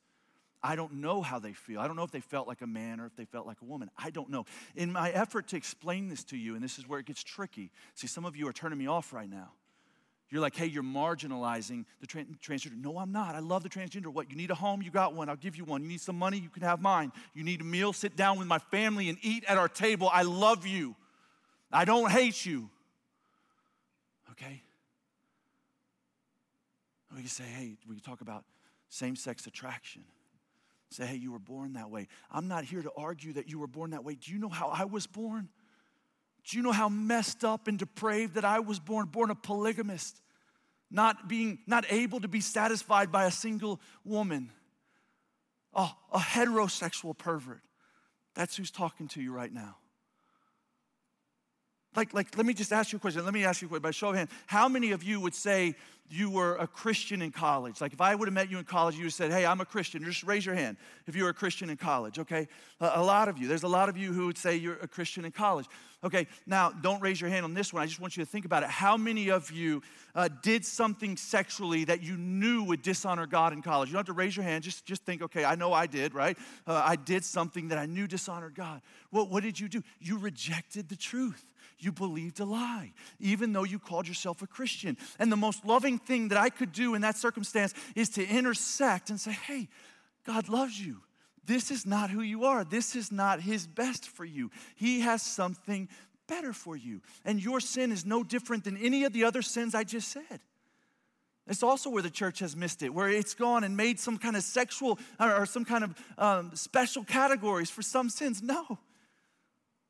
[0.63, 1.81] I don't know how they feel.
[1.81, 3.65] I don't know if they felt like a man or if they felt like a
[3.65, 3.91] woman.
[3.97, 4.45] I don't know.
[4.75, 7.69] In my effort to explain this to you, and this is where it gets tricky.
[7.95, 9.51] See, some of you are turning me off right now.
[10.29, 12.81] You're like, hey, you're marginalizing the transgender.
[12.81, 13.35] No, I'm not.
[13.35, 14.07] I love the transgender.
[14.07, 14.31] What?
[14.31, 14.81] You need a home?
[14.81, 15.29] You got one.
[15.29, 15.83] I'll give you one.
[15.83, 16.39] You need some money?
[16.39, 17.11] You can have mine.
[17.35, 17.93] You need a meal?
[17.93, 20.09] Sit down with my family and eat at our table.
[20.11, 20.95] I love you.
[21.71, 22.69] I don't hate you.
[24.31, 24.63] Okay?
[27.13, 28.43] We can say, hey, we can talk about
[28.89, 30.03] same sex attraction.
[30.93, 32.07] Say, hey, you were born that way.
[32.31, 34.15] I'm not here to argue that you were born that way.
[34.15, 35.49] Do you know how I was born?
[36.45, 39.07] Do you know how messed up and depraved that I was born?
[39.07, 40.21] Born a polygamist,
[40.91, 44.51] not being, not able to be satisfied by a single woman,
[45.73, 47.61] a, a heterosexual pervert.
[48.35, 49.77] That's who's talking to you right now.
[51.95, 53.23] Like, like, let me just ask you a question.
[53.23, 54.29] Let me ask you a question by show of hand.
[54.47, 55.75] How many of you would say
[56.09, 57.81] you were a Christian in college?
[57.81, 59.61] Like, if I would have met you in college, you would have said, Hey, I'm
[59.61, 60.03] a Christian.
[60.03, 60.77] Just raise your hand
[61.07, 62.47] if you were a Christian in college, okay?
[62.79, 63.47] A, a lot of you.
[63.47, 65.67] There's a lot of you who would say you're a Christian in college.
[66.03, 67.81] Okay, now don't raise your hand on this one.
[67.81, 68.69] I just want you to think about it.
[68.69, 69.81] How many of you
[70.13, 73.87] uh, did something sexually that you knew would dishonor God in college?
[73.87, 74.65] You don't have to raise your hand.
[74.65, 76.37] Just, just think, okay, I know I did, right?
[76.67, 78.81] Uh, I did something that I knew dishonored God.
[79.11, 79.81] Well, what did you do?
[80.01, 81.45] You rejected the truth
[81.83, 84.97] you believed a lie, even though you called yourself a Christian.
[85.19, 89.09] And the most loving thing that I could do in that circumstance is to intersect
[89.09, 89.67] and say, hey,
[90.25, 91.01] God loves you.
[91.45, 92.63] This is not who you are.
[92.63, 94.49] This is not His best for you.
[94.75, 95.89] He has something
[96.27, 97.01] better for you.
[97.25, 100.39] And your sin is no different than any of the other sins I just said.
[101.47, 104.37] It's also where the church has missed it, where it's gone and made some kind
[104.37, 108.41] of sexual or some kind of um, special categories for some sins.
[108.41, 108.79] No.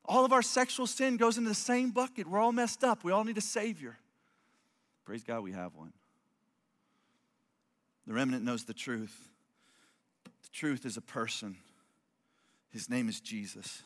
[0.04, 2.26] All of our sexual sin goes into the same bucket.
[2.26, 3.04] We're all messed up.
[3.04, 3.96] We all need a Savior.
[5.04, 5.92] Praise God, we have one.
[8.06, 9.28] The remnant knows the truth.
[10.24, 11.56] The truth is a person,
[12.70, 13.82] His name is Jesus.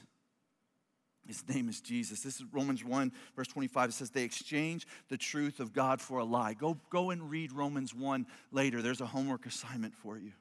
[1.26, 2.20] His name is Jesus.
[2.22, 3.90] This is Romans 1, verse 25.
[3.90, 6.54] It says, They exchange the truth of God for a lie.
[6.54, 8.80] Go, go and read Romans 1 later.
[8.80, 10.32] There's a homework assignment for you.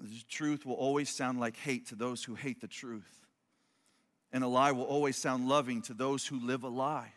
[0.00, 3.28] The truth will always sound like hate to those who hate the truth.
[4.32, 7.12] And a lie will always sound loving to those who live a lie.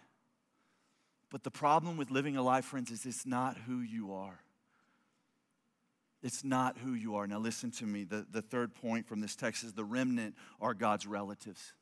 [1.29, 4.39] But the problem with living a lie, friends, is it's not who you are.
[6.21, 7.27] It's not who you are.
[7.27, 8.03] Now, listen to me.
[8.05, 11.73] The, the third point from this text is the remnant are God's relatives.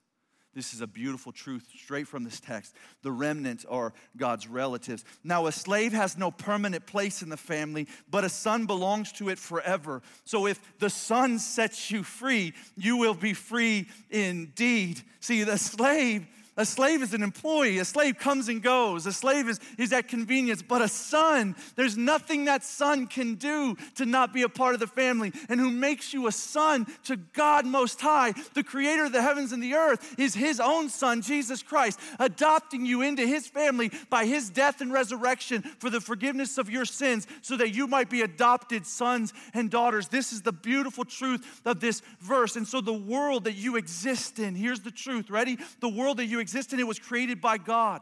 [0.53, 2.75] This is a beautiful truth straight from this text.
[3.03, 5.05] The remnant are God's relatives.
[5.23, 9.29] Now, a slave has no permanent place in the family, but a son belongs to
[9.29, 10.01] it forever.
[10.25, 15.01] So, if the son sets you free, you will be free indeed.
[15.21, 16.27] See, the slave
[16.61, 17.79] a slave is an employee.
[17.79, 19.07] A slave comes and goes.
[19.07, 20.61] A slave is, is at convenience.
[20.61, 24.79] But a son, there's nothing that son can do to not be a part of
[24.79, 25.33] the family.
[25.49, 29.51] And who makes you a son to God Most High, the creator of the heavens
[29.51, 34.25] and the earth, is his own son, Jesus Christ, adopting you into his family by
[34.25, 38.21] his death and resurrection for the forgiveness of your sins so that you might be
[38.21, 40.09] adopted sons and daughters.
[40.09, 42.55] This is the beautiful truth of this verse.
[42.55, 45.31] And so the world that you exist in, here's the truth.
[45.31, 45.57] Ready?
[45.79, 48.01] The world that you exist it was created by God.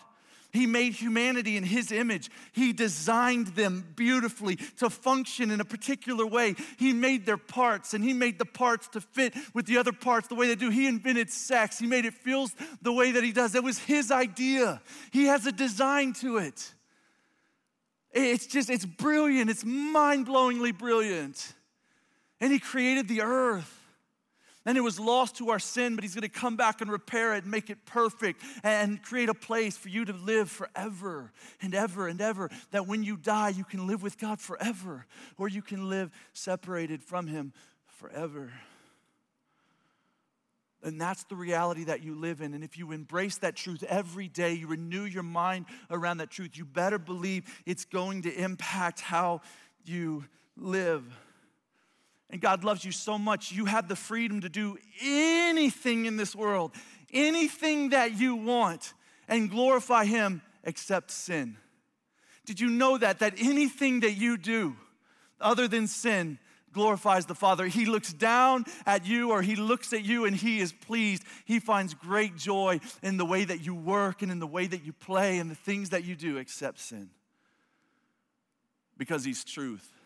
[0.51, 2.29] He made humanity in His image.
[2.53, 6.55] He designed them beautifully to function in a particular way.
[6.79, 10.27] He made their parts and He made the parts to fit with the other parts
[10.27, 10.71] the way they do.
[10.71, 11.77] He invented sex.
[11.77, 12.47] He made it feel
[12.81, 13.53] the way that He does.
[13.53, 14.81] It was His idea.
[15.12, 16.73] He has a design to it.
[18.12, 19.51] It's just, it's brilliant.
[19.51, 21.53] It's mind blowingly brilliant.
[22.41, 23.79] And He created the earth
[24.65, 27.34] and it was lost to our sin, but He's going to come back and repair
[27.36, 31.74] it and make it perfect and create a place for you to live forever and
[31.74, 32.50] ever and ever.
[32.72, 35.06] That when you die, you can live with God forever,
[35.38, 37.54] or you can live separated from Him
[37.88, 38.52] forever.
[40.82, 42.54] And that's the reality that you live in.
[42.54, 46.58] And if you embrace that truth every day, you renew your mind around that truth,
[46.58, 49.41] you better believe it's going to impact how
[49.84, 51.04] you live.
[52.30, 56.36] And God loves you so much, you have the freedom to do anything in this
[56.36, 56.72] world,
[57.12, 58.94] anything that you want,
[59.28, 61.58] and glorify Him except sin.
[62.46, 63.20] Did you know that?
[63.20, 64.76] That anything that you do
[65.42, 66.38] other than sin
[66.72, 67.68] glorifies the Father.
[67.68, 71.24] He looks down at you or He looks at you and He is pleased.
[71.46, 74.86] He finds great joy in the way that you work and in the way that
[74.86, 77.10] you play and the things that you do except sin.
[78.98, 79.98] Because He's truth.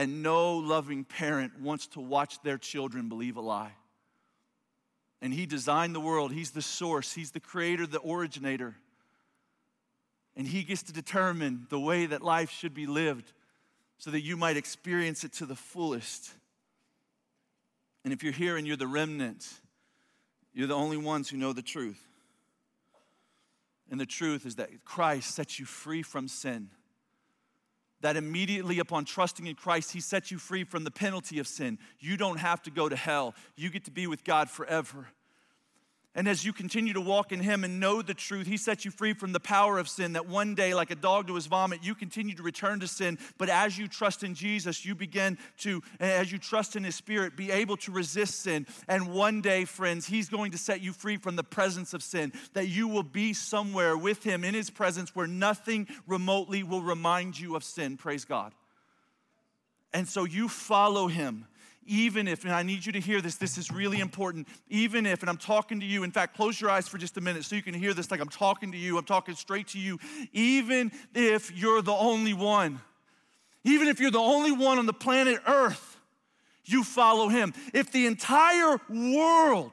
[0.00, 3.72] And no loving parent wants to watch their children believe a lie.
[5.20, 8.76] And He designed the world, He's the source, He's the creator, the originator.
[10.34, 13.30] And He gets to determine the way that life should be lived
[13.98, 16.32] so that you might experience it to the fullest.
[18.02, 19.46] And if you're here and you're the remnant,
[20.54, 22.02] you're the only ones who know the truth.
[23.90, 26.70] And the truth is that Christ sets you free from sin
[28.00, 31.78] that immediately upon trusting in Christ, He sets you free from the penalty of sin.
[31.98, 35.08] You don't have to go to hell, you get to be with God forever.
[36.20, 38.90] And as you continue to walk in Him and know the truth, He sets you
[38.90, 40.12] free from the power of sin.
[40.12, 43.18] That one day, like a dog to his vomit, you continue to return to sin.
[43.38, 47.38] But as you trust in Jesus, you begin to, as you trust in His Spirit,
[47.38, 48.66] be able to resist sin.
[48.86, 52.34] And one day, friends, He's going to set you free from the presence of sin.
[52.52, 57.40] That you will be somewhere with Him in His presence where nothing remotely will remind
[57.40, 57.96] you of sin.
[57.96, 58.52] Praise God.
[59.94, 61.46] And so you follow Him
[61.86, 65.22] even if, and I need you to hear this, this is really important, even if,
[65.22, 67.56] and I'm talking to you, in fact, close your eyes for just a minute so
[67.56, 69.98] you can hear this like I'm talking to you, I'm talking straight to you,
[70.32, 72.80] even if you're the only one,
[73.64, 75.98] even if you're the only one on the planet Earth,
[76.64, 77.52] you follow him.
[77.74, 79.72] If the entire world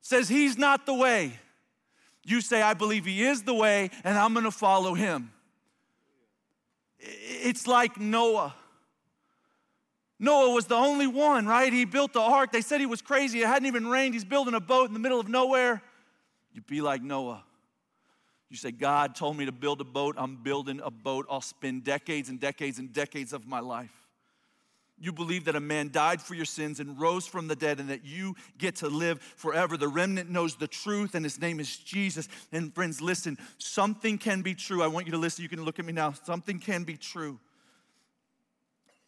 [0.00, 1.38] says he's not the way,
[2.26, 5.32] you say, I believe he is the way, and I'm gonna follow him.
[6.98, 8.54] It's like Noah.
[10.18, 11.72] Noah was the only one, right?
[11.72, 12.52] He built the ark.
[12.52, 13.40] They said he was crazy.
[13.40, 14.14] It hadn't even rained.
[14.14, 15.82] He's building a boat in the middle of nowhere.
[16.52, 17.42] You'd be like Noah.
[18.48, 20.14] You say, God told me to build a boat.
[20.16, 21.26] I'm building a boat.
[21.28, 23.90] I'll spend decades and decades and decades of my life.
[24.96, 27.90] You believe that a man died for your sins and rose from the dead and
[27.90, 29.76] that you get to live forever.
[29.76, 32.28] The remnant knows the truth and his name is Jesus.
[32.52, 34.82] And friends, listen, something can be true.
[34.84, 35.42] I want you to listen.
[35.42, 36.12] You can look at me now.
[36.12, 37.40] Something can be true,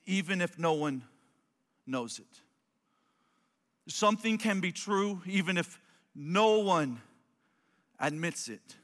[0.06, 1.02] even if no one
[1.86, 2.40] knows it.
[3.88, 5.78] Something can be true, even if
[6.14, 7.00] no one
[8.00, 8.76] admits it.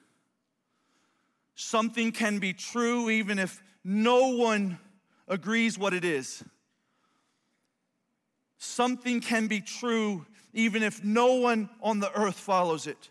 [1.55, 4.79] Something can be true, even if no one
[5.29, 6.45] agrees what it is.
[8.59, 13.09] Something can be true even if no one on the earth follows it.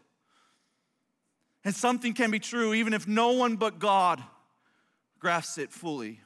[1.64, 4.24] And something can be true even if no one but God
[5.20, 6.20] grasps it fully.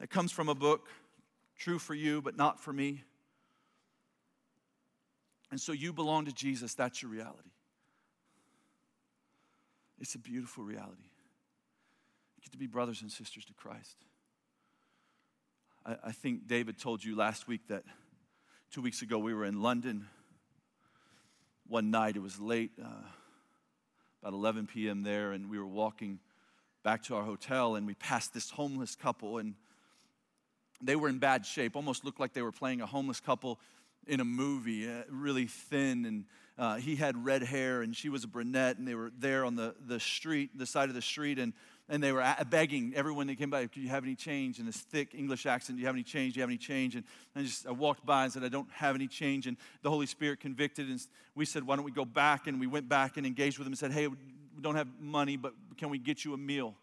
[0.00, 0.88] That comes from a book,
[1.58, 3.04] true for you, but not for me.
[5.50, 7.50] And so you belong to Jesus, that's your reality.
[10.00, 11.02] It's a beautiful reality.
[12.36, 13.96] You get to be brothers and sisters to Christ.
[15.84, 17.84] I, I think David told you last week that
[18.72, 20.06] two weeks ago we were in London.
[21.66, 22.86] One night, it was late, uh,
[24.22, 25.02] about 11 p.m.
[25.02, 26.20] there, and we were walking
[26.82, 29.54] back to our hotel, and we passed this homeless couple, and
[30.82, 33.58] they were in bad shape, almost looked like they were playing a homeless couple
[34.06, 36.24] in a movie, uh, really thin, and
[36.58, 39.56] uh, he had red hair, and she was a brunette, and they were there on
[39.56, 41.52] the, the street, the side of the street, and
[41.92, 44.60] and they were begging everyone that came by, do you have any change?
[44.60, 46.34] In this thick English accent, do you have any change?
[46.34, 46.94] Do you have any change?
[46.94, 47.04] And
[47.34, 49.48] I just I walked by and said, I don't have any change.
[49.48, 51.04] And the Holy Spirit convicted, and
[51.34, 52.46] we said, why don't we go back?
[52.46, 54.16] And we went back and engaged with them and said, hey, we
[54.60, 56.76] don't have money, but can we get you a meal?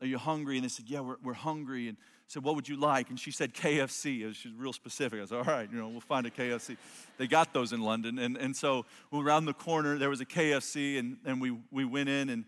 [0.00, 0.56] Are you hungry?
[0.56, 1.88] And they said, yeah, we're, we're hungry.
[1.88, 3.10] And said, what would you like?
[3.10, 4.34] And she said, KFC.
[4.34, 5.20] She's real specific.
[5.20, 6.76] I said, all right, you know, we'll find a KFC.
[7.18, 8.18] They got those in London.
[8.18, 12.08] And, and so around the corner, there was a KFC, and, and we, we went
[12.08, 12.44] in and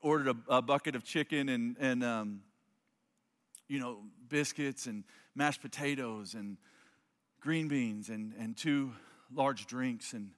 [0.00, 2.40] ordered a, a bucket of chicken and, and um,
[3.68, 3.98] you know,
[4.28, 6.56] biscuits and mashed potatoes and
[7.40, 8.92] green beans and, and two
[9.34, 10.12] large drinks.
[10.12, 10.30] And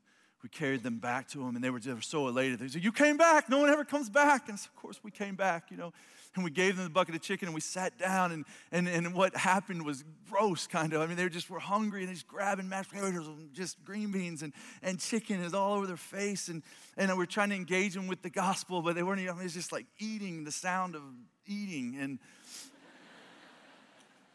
[0.45, 2.59] we carried them back to them, and they were, just so elated.
[2.59, 3.49] They said, You came back.
[3.49, 4.51] No one ever comes back.
[4.51, 5.91] And so, of course, we came back, you know.
[6.35, 8.31] And we gave them the bucket of chicken, and we sat down.
[8.31, 11.01] And, and, and what happened was gross, kind of.
[11.01, 14.11] I mean, they just were hungry, and they just grabbing mashed potatoes and just green
[14.11, 16.49] beans and, and chicken is all over their face.
[16.49, 16.63] And,
[16.99, 19.41] and we we're trying to engage them with the gospel, but they weren't, I mean,
[19.41, 21.03] it was just like eating, the sound of
[21.47, 21.97] eating.
[21.99, 22.19] And,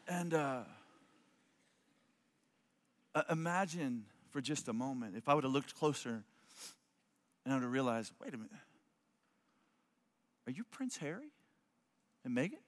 [0.08, 0.62] and uh,
[3.30, 6.22] imagine for just a moment, if I would have looked closer
[7.44, 8.52] and I would have realized, wait a minute,
[10.46, 11.30] are you Prince Harry
[12.24, 12.58] and Meghan?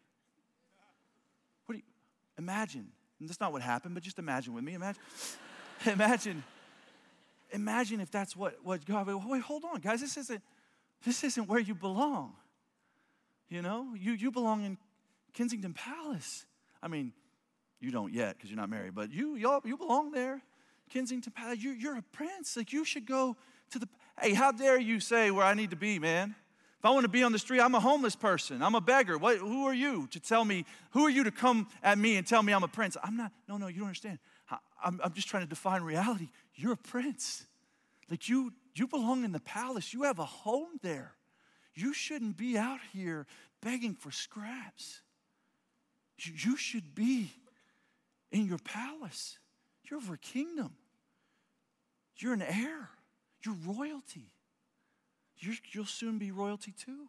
[1.67, 1.83] What do you
[2.39, 2.89] imagine?
[3.21, 4.75] And that's not what happened, but just imagine with me.
[4.75, 5.03] Imagine,
[5.87, 6.45] imagine,
[7.53, 10.43] imagine if that's what, what God, wait, hold on, guys, this isn't
[11.05, 12.35] this isn't where you belong.
[13.49, 14.79] You know, you, you belong in
[15.35, 16.47] Kensington Palace.
[16.83, 17.13] I mean,
[17.81, 20.41] you don't yet because you're not married, but you, y'all, you belong there.
[20.93, 22.57] Kensington Palace, you, you're a prince.
[22.57, 23.37] Like you should go
[23.71, 23.89] to the,
[24.21, 26.35] hey, how dare you say where I need to be, man?
[26.79, 28.63] If I want to be on the street, I'm a homeless person.
[28.63, 29.17] I'm a beggar.
[29.17, 30.65] What, who are you to tell me?
[30.91, 32.97] Who are you to come at me and tell me I'm a prince?
[33.03, 34.19] I'm not, no, no, you don't understand.
[34.51, 36.29] I, I'm, I'm just trying to define reality.
[36.55, 37.47] You're a prince.
[38.11, 39.95] Like you, you belong in the palace.
[39.95, 41.13] You have a home there.
[41.75, 43.27] You shouldn't be out here
[43.63, 45.01] begging for scraps.
[46.19, 47.31] You, you should be
[48.31, 49.39] in your palace.
[49.89, 50.73] You're over a kingdom.
[52.23, 52.89] You're an heir,
[53.45, 54.31] you're royalty.
[55.41, 57.09] you will soon be royalty too.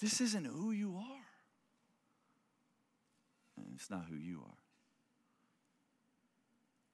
[0.00, 1.26] This isn't who you are.
[3.76, 4.58] It's not who you are.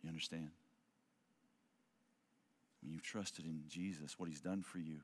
[0.03, 0.51] You understand?
[2.83, 4.99] When you've trusted in Jesus, what he's done for you,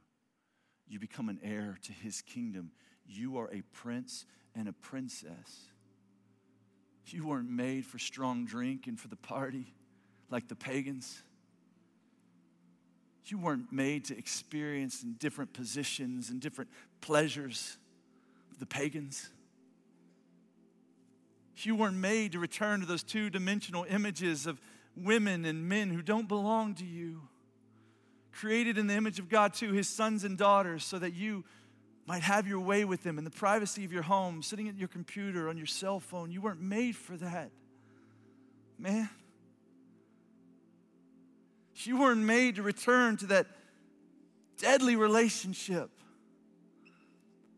[0.86, 2.72] you become an heir to his kingdom.
[3.06, 5.70] You are a prince and a princess.
[7.06, 9.72] You weren't made for strong drink and for the party
[10.34, 11.22] like the pagans.
[13.26, 16.70] You weren't made to experience in different positions and different
[17.00, 17.76] pleasures
[18.58, 19.30] the pagans.
[21.58, 24.60] You weren't made to return to those two dimensional images of
[24.96, 27.22] women and men who don't belong to you.
[28.32, 31.44] Created in the image of God, too, his sons and daughters, so that you
[32.06, 34.88] might have your way with them in the privacy of your home, sitting at your
[34.88, 36.32] computer, on your cell phone.
[36.32, 37.50] You weren't made for that.
[38.78, 39.08] Man,
[41.74, 43.46] you weren't made to return to that
[44.58, 45.90] deadly relationship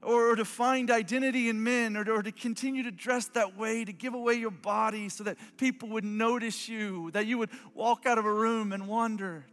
[0.03, 3.93] or to find identity in men, or, or to continue to dress that way, to
[3.93, 8.17] give away your body so that people would notice you, that you would walk out
[8.17, 9.45] of a room and wonder,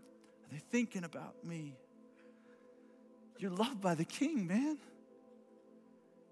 [0.43, 1.75] are they thinking about me?
[3.39, 4.77] You're loved by the king, man.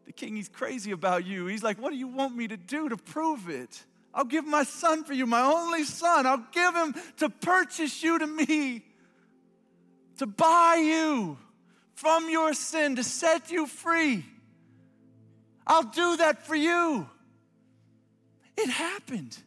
[0.06, 1.48] The king, he's crazy about you.
[1.48, 3.84] He's like, What do you want me to do to prove it?
[4.14, 6.26] I'll give my son for you, my only son.
[6.26, 8.84] I'll give him to purchase you to me,
[10.18, 11.38] to buy you
[11.96, 14.26] from your sin, to set you free.
[15.66, 17.08] I'll do that for you.
[18.58, 19.38] It happened.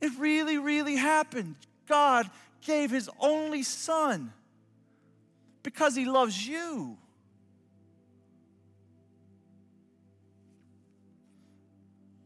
[0.00, 1.54] It really, really happened.
[1.86, 2.28] God
[2.62, 4.32] gave his only son
[5.62, 6.98] because he loves you.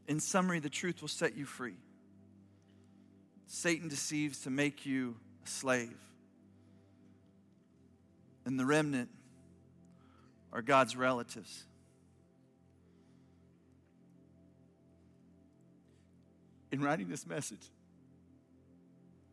[0.08, 1.76] In summary, the truth will set you free.
[3.46, 5.96] Satan deceives to make you a slave.
[8.44, 9.08] And the remnant
[10.52, 11.64] are God's relatives.
[16.70, 17.70] In writing this message,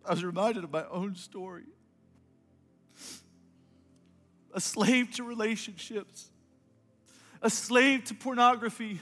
[0.05, 1.63] I was reminded of my own story.
[4.53, 6.29] A slave to relationships,
[7.41, 8.99] a slave to pornography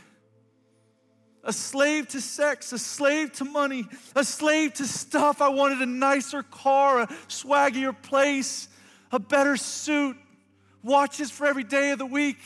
[1.43, 5.41] a slave to sex, a slave to money, a slave to stuff.
[5.41, 8.67] I wanted a nicer car, a swaggier place,
[9.11, 10.17] a better suit,
[10.83, 12.37] watches for every day of the week.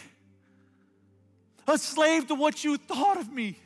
[1.68, 3.58] A slave to what you thought of me.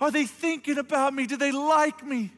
[0.00, 1.26] Are they thinking about me?
[1.26, 2.32] Do they like me?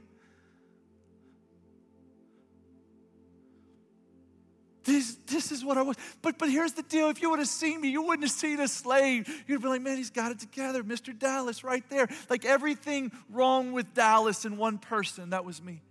[4.89, 5.97] This, this is what I was.
[6.22, 8.59] But, but here's the deal if you would have seen me, you wouldn't have seen
[8.59, 9.28] a slave.
[9.47, 10.82] You'd be like, man, he's got it together.
[10.82, 11.16] Mr.
[11.16, 12.09] Dallas right there.
[12.30, 15.30] Like everything wrong with Dallas in one person.
[15.30, 15.82] That was me.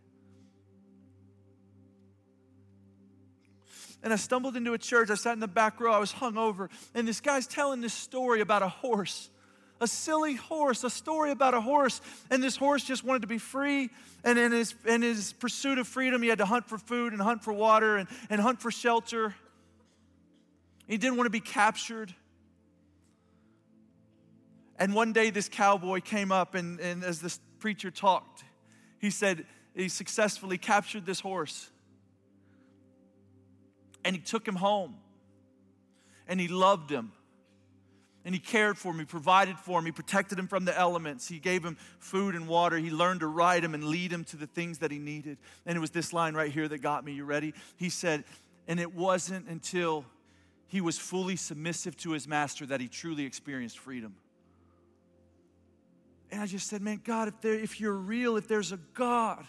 [4.01, 5.11] And I stumbled into a church.
[5.11, 5.93] I sat in the back row.
[5.93, 6.67] I was hung over.
[6.95, 9.29] And this guy's telling this story about a horse
[9.79, 12.01] a silly horse, a story about a horse.
[12.29, 13.89] And this horse just wanted to be free.
[14.23, 17.21] And in his, in his pursuit of freedom, he had to hunt for food and
[17.21, 19.35] hunt for water and, and hunt for shelter.
[20.87, 22.13] He didn't want to be captured.
[24.79, 28.43] And one day, this cowboy came up, and, and as this preacher talked,
[28.99, 31.69] he said he successfully captured this horse.
[34.05, 34.95] And he took him home.
[36.27, 37.11] And he loved him
[38.27, 41.63] and he cared for he provided for he protected him from the elements, he gave
[41.63, 44.79] him food and water, he learned to ride him and lead him to the things
[44.79, 45.37] that he needed.
[45.65, 47.13] And it was this line right here that got me.
[47.13, 47.53] You ready?
[47.77, 48.25] He said,
[48.67, 50.03] And it wasn't until
[50.67, 54.13] he was fully submissive to his master that he truly experienced freedom.
[56.29, 59.45] And I just said, Man, God, if, there, if you're real, if there's a God,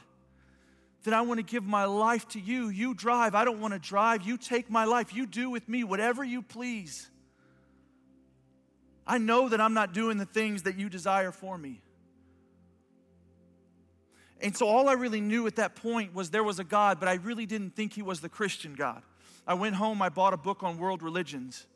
[1.03, 2.69] then I want to give my life to you.
[2.69, 3.35] You drive.
[3.35, 4.23] I don't want to drive.
[4.23, 5.13] You take my life.
[5.13, 7.11] You do with me whatever you please.
[9.09, 11.81] I know that I'm not doing the things that you desire for me.
[14.41, 17.09] And so all I really knew at that point was there was a God, but
[17.09, 19.03] I really didn't think he was the Christian God.
[19.47, 21.67] I went home, I bought a book on world religions.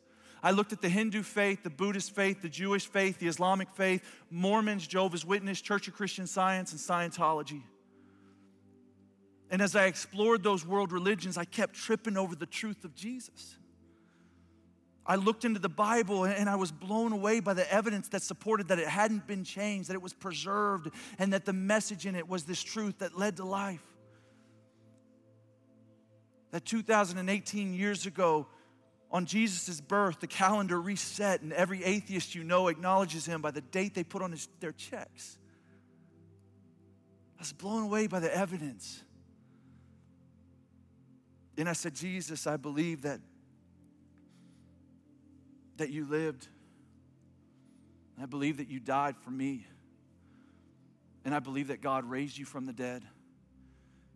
[0.43, 4.03] I looked at the Hindu faith, the Buddhist faith, the Jewish faith, the Islamic faith,
[4.29, 7.63] Mormons, Jehovah's Witness, Church of Christian Science, and Scientology.
[9.49, 13.57] And as I explored those world religions, I kept tripping over the truth of Jesus.
[15.05, 18.69] I looked into the Bible and I was blown away by the evidence that supported
[18.69, 20.89] that it hadn't been changed, that it was preserved,
[21.19, 23.83] and that the message in it was this truth that led to life.
[26.51, 28.47] That 2018 years ago,
[29.11, 33.61] on Jesus' birth, the calendar reset, and every atheist you know acknowledges him by the
[33.61, 35.37] date they put on his, their checks.
[37.37, 39.03] I was blown away by the evidence.
[41.57, 43.19] And I said, Jesus, I believe that
[45.77, 46.47] that you lived.
[48.21, 49.65] I believe that you died for me.
[51.25, 53.03] And I believe that God raised you from the dead.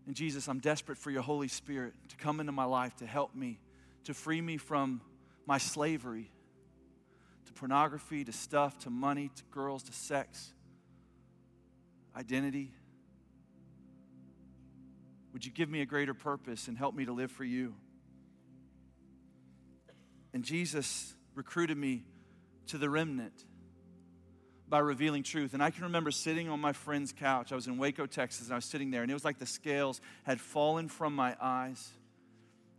[0.06, 3.36] And Jesus, I'm desperate for your Holy Spirit to come into my life to help
[3.36, 3.60] me,
[4.06, 5.02] to free me from
[5.46, 6.32] my slavery
[7.48, 10.54] to pornography, to stuff, to money, to girls, to sex,
[12.16, 12.72] identity.
[15.32, 17.74] Would you give me a greater purpose and help me to live for you?
[20.34, 22.04] And Jesus, recruited me
[22.68, 23.46] to the remnant
[24.68, 25.54] by revealing truth.
[25.54, 27.52] And I can remember sitting on my friend's couch.
[27.52, 29.46] I was in Waco, Texas, and I was sitting there, and it was like the
[29.46, 31.92] scales had fallen from my eyes.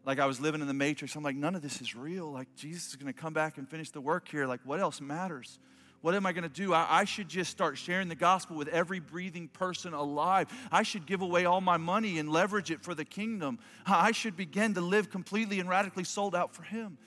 [0.05, 1.15] Like I was living in the matrix.
[1.17, 2.31] I'm like, none of this is real.
[2.31, 4.47] Like, Jesus is going to come back and finish the work here.
[4.47, 5.59] Like, what else matters?
[6.01, 6.73] What am I going to do?
[6.73, 10.47] I, I, should just start sharing the gospel with every breathing person alive.
[10.71, 13.59] I should give away all my money and leverage it for the kingdom.
[13.85, 16.99] I should begin to live completely and radically sold out for Him.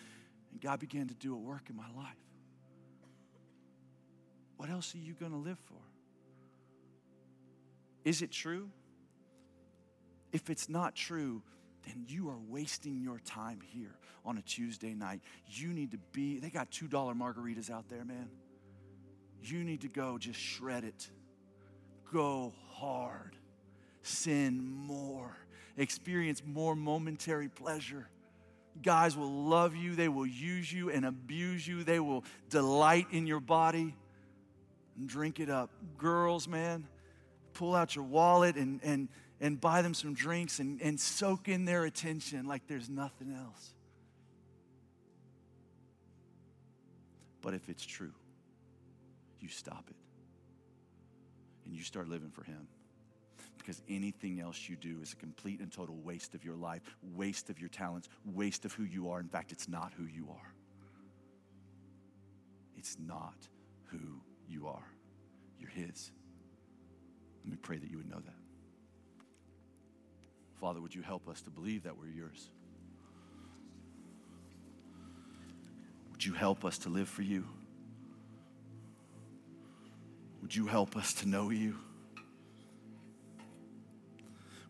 [0.60, 2.16] God began to do a work in my life.
[4.58, 5.82] What else are you going to live for?
[8.04, 8.70] Is it true?
[10.32, 11.42] If it's not true,
[11.88, 15.22] then you are wasting your time here on a Tuesday night.
[15.48, 18.30] You need to be, they got $2 margaritas out there, man.
[19.42, 21.10] You need to go just shred it.
[22.14, 23.36] Go hard.
[24.04, 25.36] Sin more.
[25.78, 28.08] Experience more momentary pleasure.
[28.82, 33.28] Guys will love you, they will use you and abuse you, they will delight in
[33.28, 33.94] your body
[34.98, 35.70] and drink it up.
[35.98, 36.88] Girls, man,
[37.54, 39.10] pull out your wallet and, and,
[39.40, 43.74] and buy them some drinks and, and soak in their attention like there's nothing else.
[47.42, 48.14] But if it's true,
[49.40, 49.96] you stop it
[51.66, 52.68] and you start living for Him.
[53.62, 56.82] Because anything else you do is a complete and total waste of your life,
[57.16, 59.20] waste of your talents, waste of who you are.
[59.20, 60.54] In fact, it's not who you are.
[62.76, 63.36] It's not
[63.86, 64.00] who
[64.50, 64.88] you are.
[65.60, 66.12] You're His.
[67.44, 68.34] Let me pray that you would know that.
[70.60, 72.50] Father, would you help us to believe that we're yours?
[76.12, 77.46] Would you help us to live for you?
[80.42, 81.78] Would you help us to know you?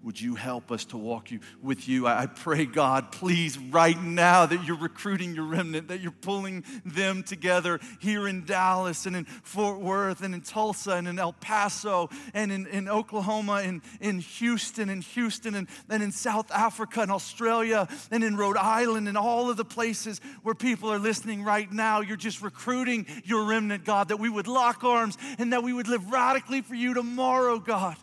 [0.04, 2.08] Would you help us to walk you with you?
[2.08, 7.22] I pray, God, please, right now, that you're recruiting your remnant, that you're pulling them
[7.22, 12.10] together here in Dallas and in Fort Worth and in Tulsa and in El Paso
[12.34, 17.12] and in, in Oklahoma and in Houston and Houston and then in South Africa and
[17.12, 21.72] Australia and in Rhode Island and all of the places where people are listening right
[21.72, 22.02] now.
[22.02, 25.88] You're just recruiting your remnant, God, that we would lock arms and that we would
[25.88, 27.98] live radically for you tomorrow, God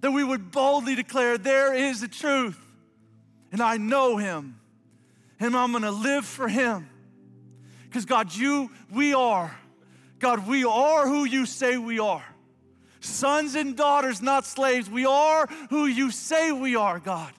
[0.00, 2.58] that we would boldly declare, There is the truth,
[3.52, 4.60] and I know him,
[5.38, 6.88] and I'm gonna live for him.
[7.84, 9.56] Because, God, you, we are.
[10.20, 12.24] God, we are who you say we are.
[13.00, 14.88] Sons and daughters, not slaves.
[14.88, 17.32] We are who you say we are, God.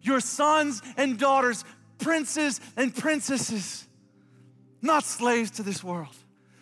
[0.00, 1.64] Your sons and daughters,
[1.98, 3.86] princes and princesses,
[4.80, 6.14] not slaves to this world,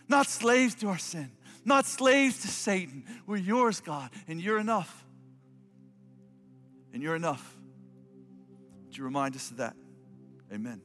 [0.08, 1.30] not slaves to our sin,
[1.64, 3.04] not slaves to Satan.
[3.26, 5.04] We're yours, God, and you're enough.
[6.92, 7.56] And you're enough.
[8.86, 9.74] Would you remind us of that?
[10.52, 10.80] Amen.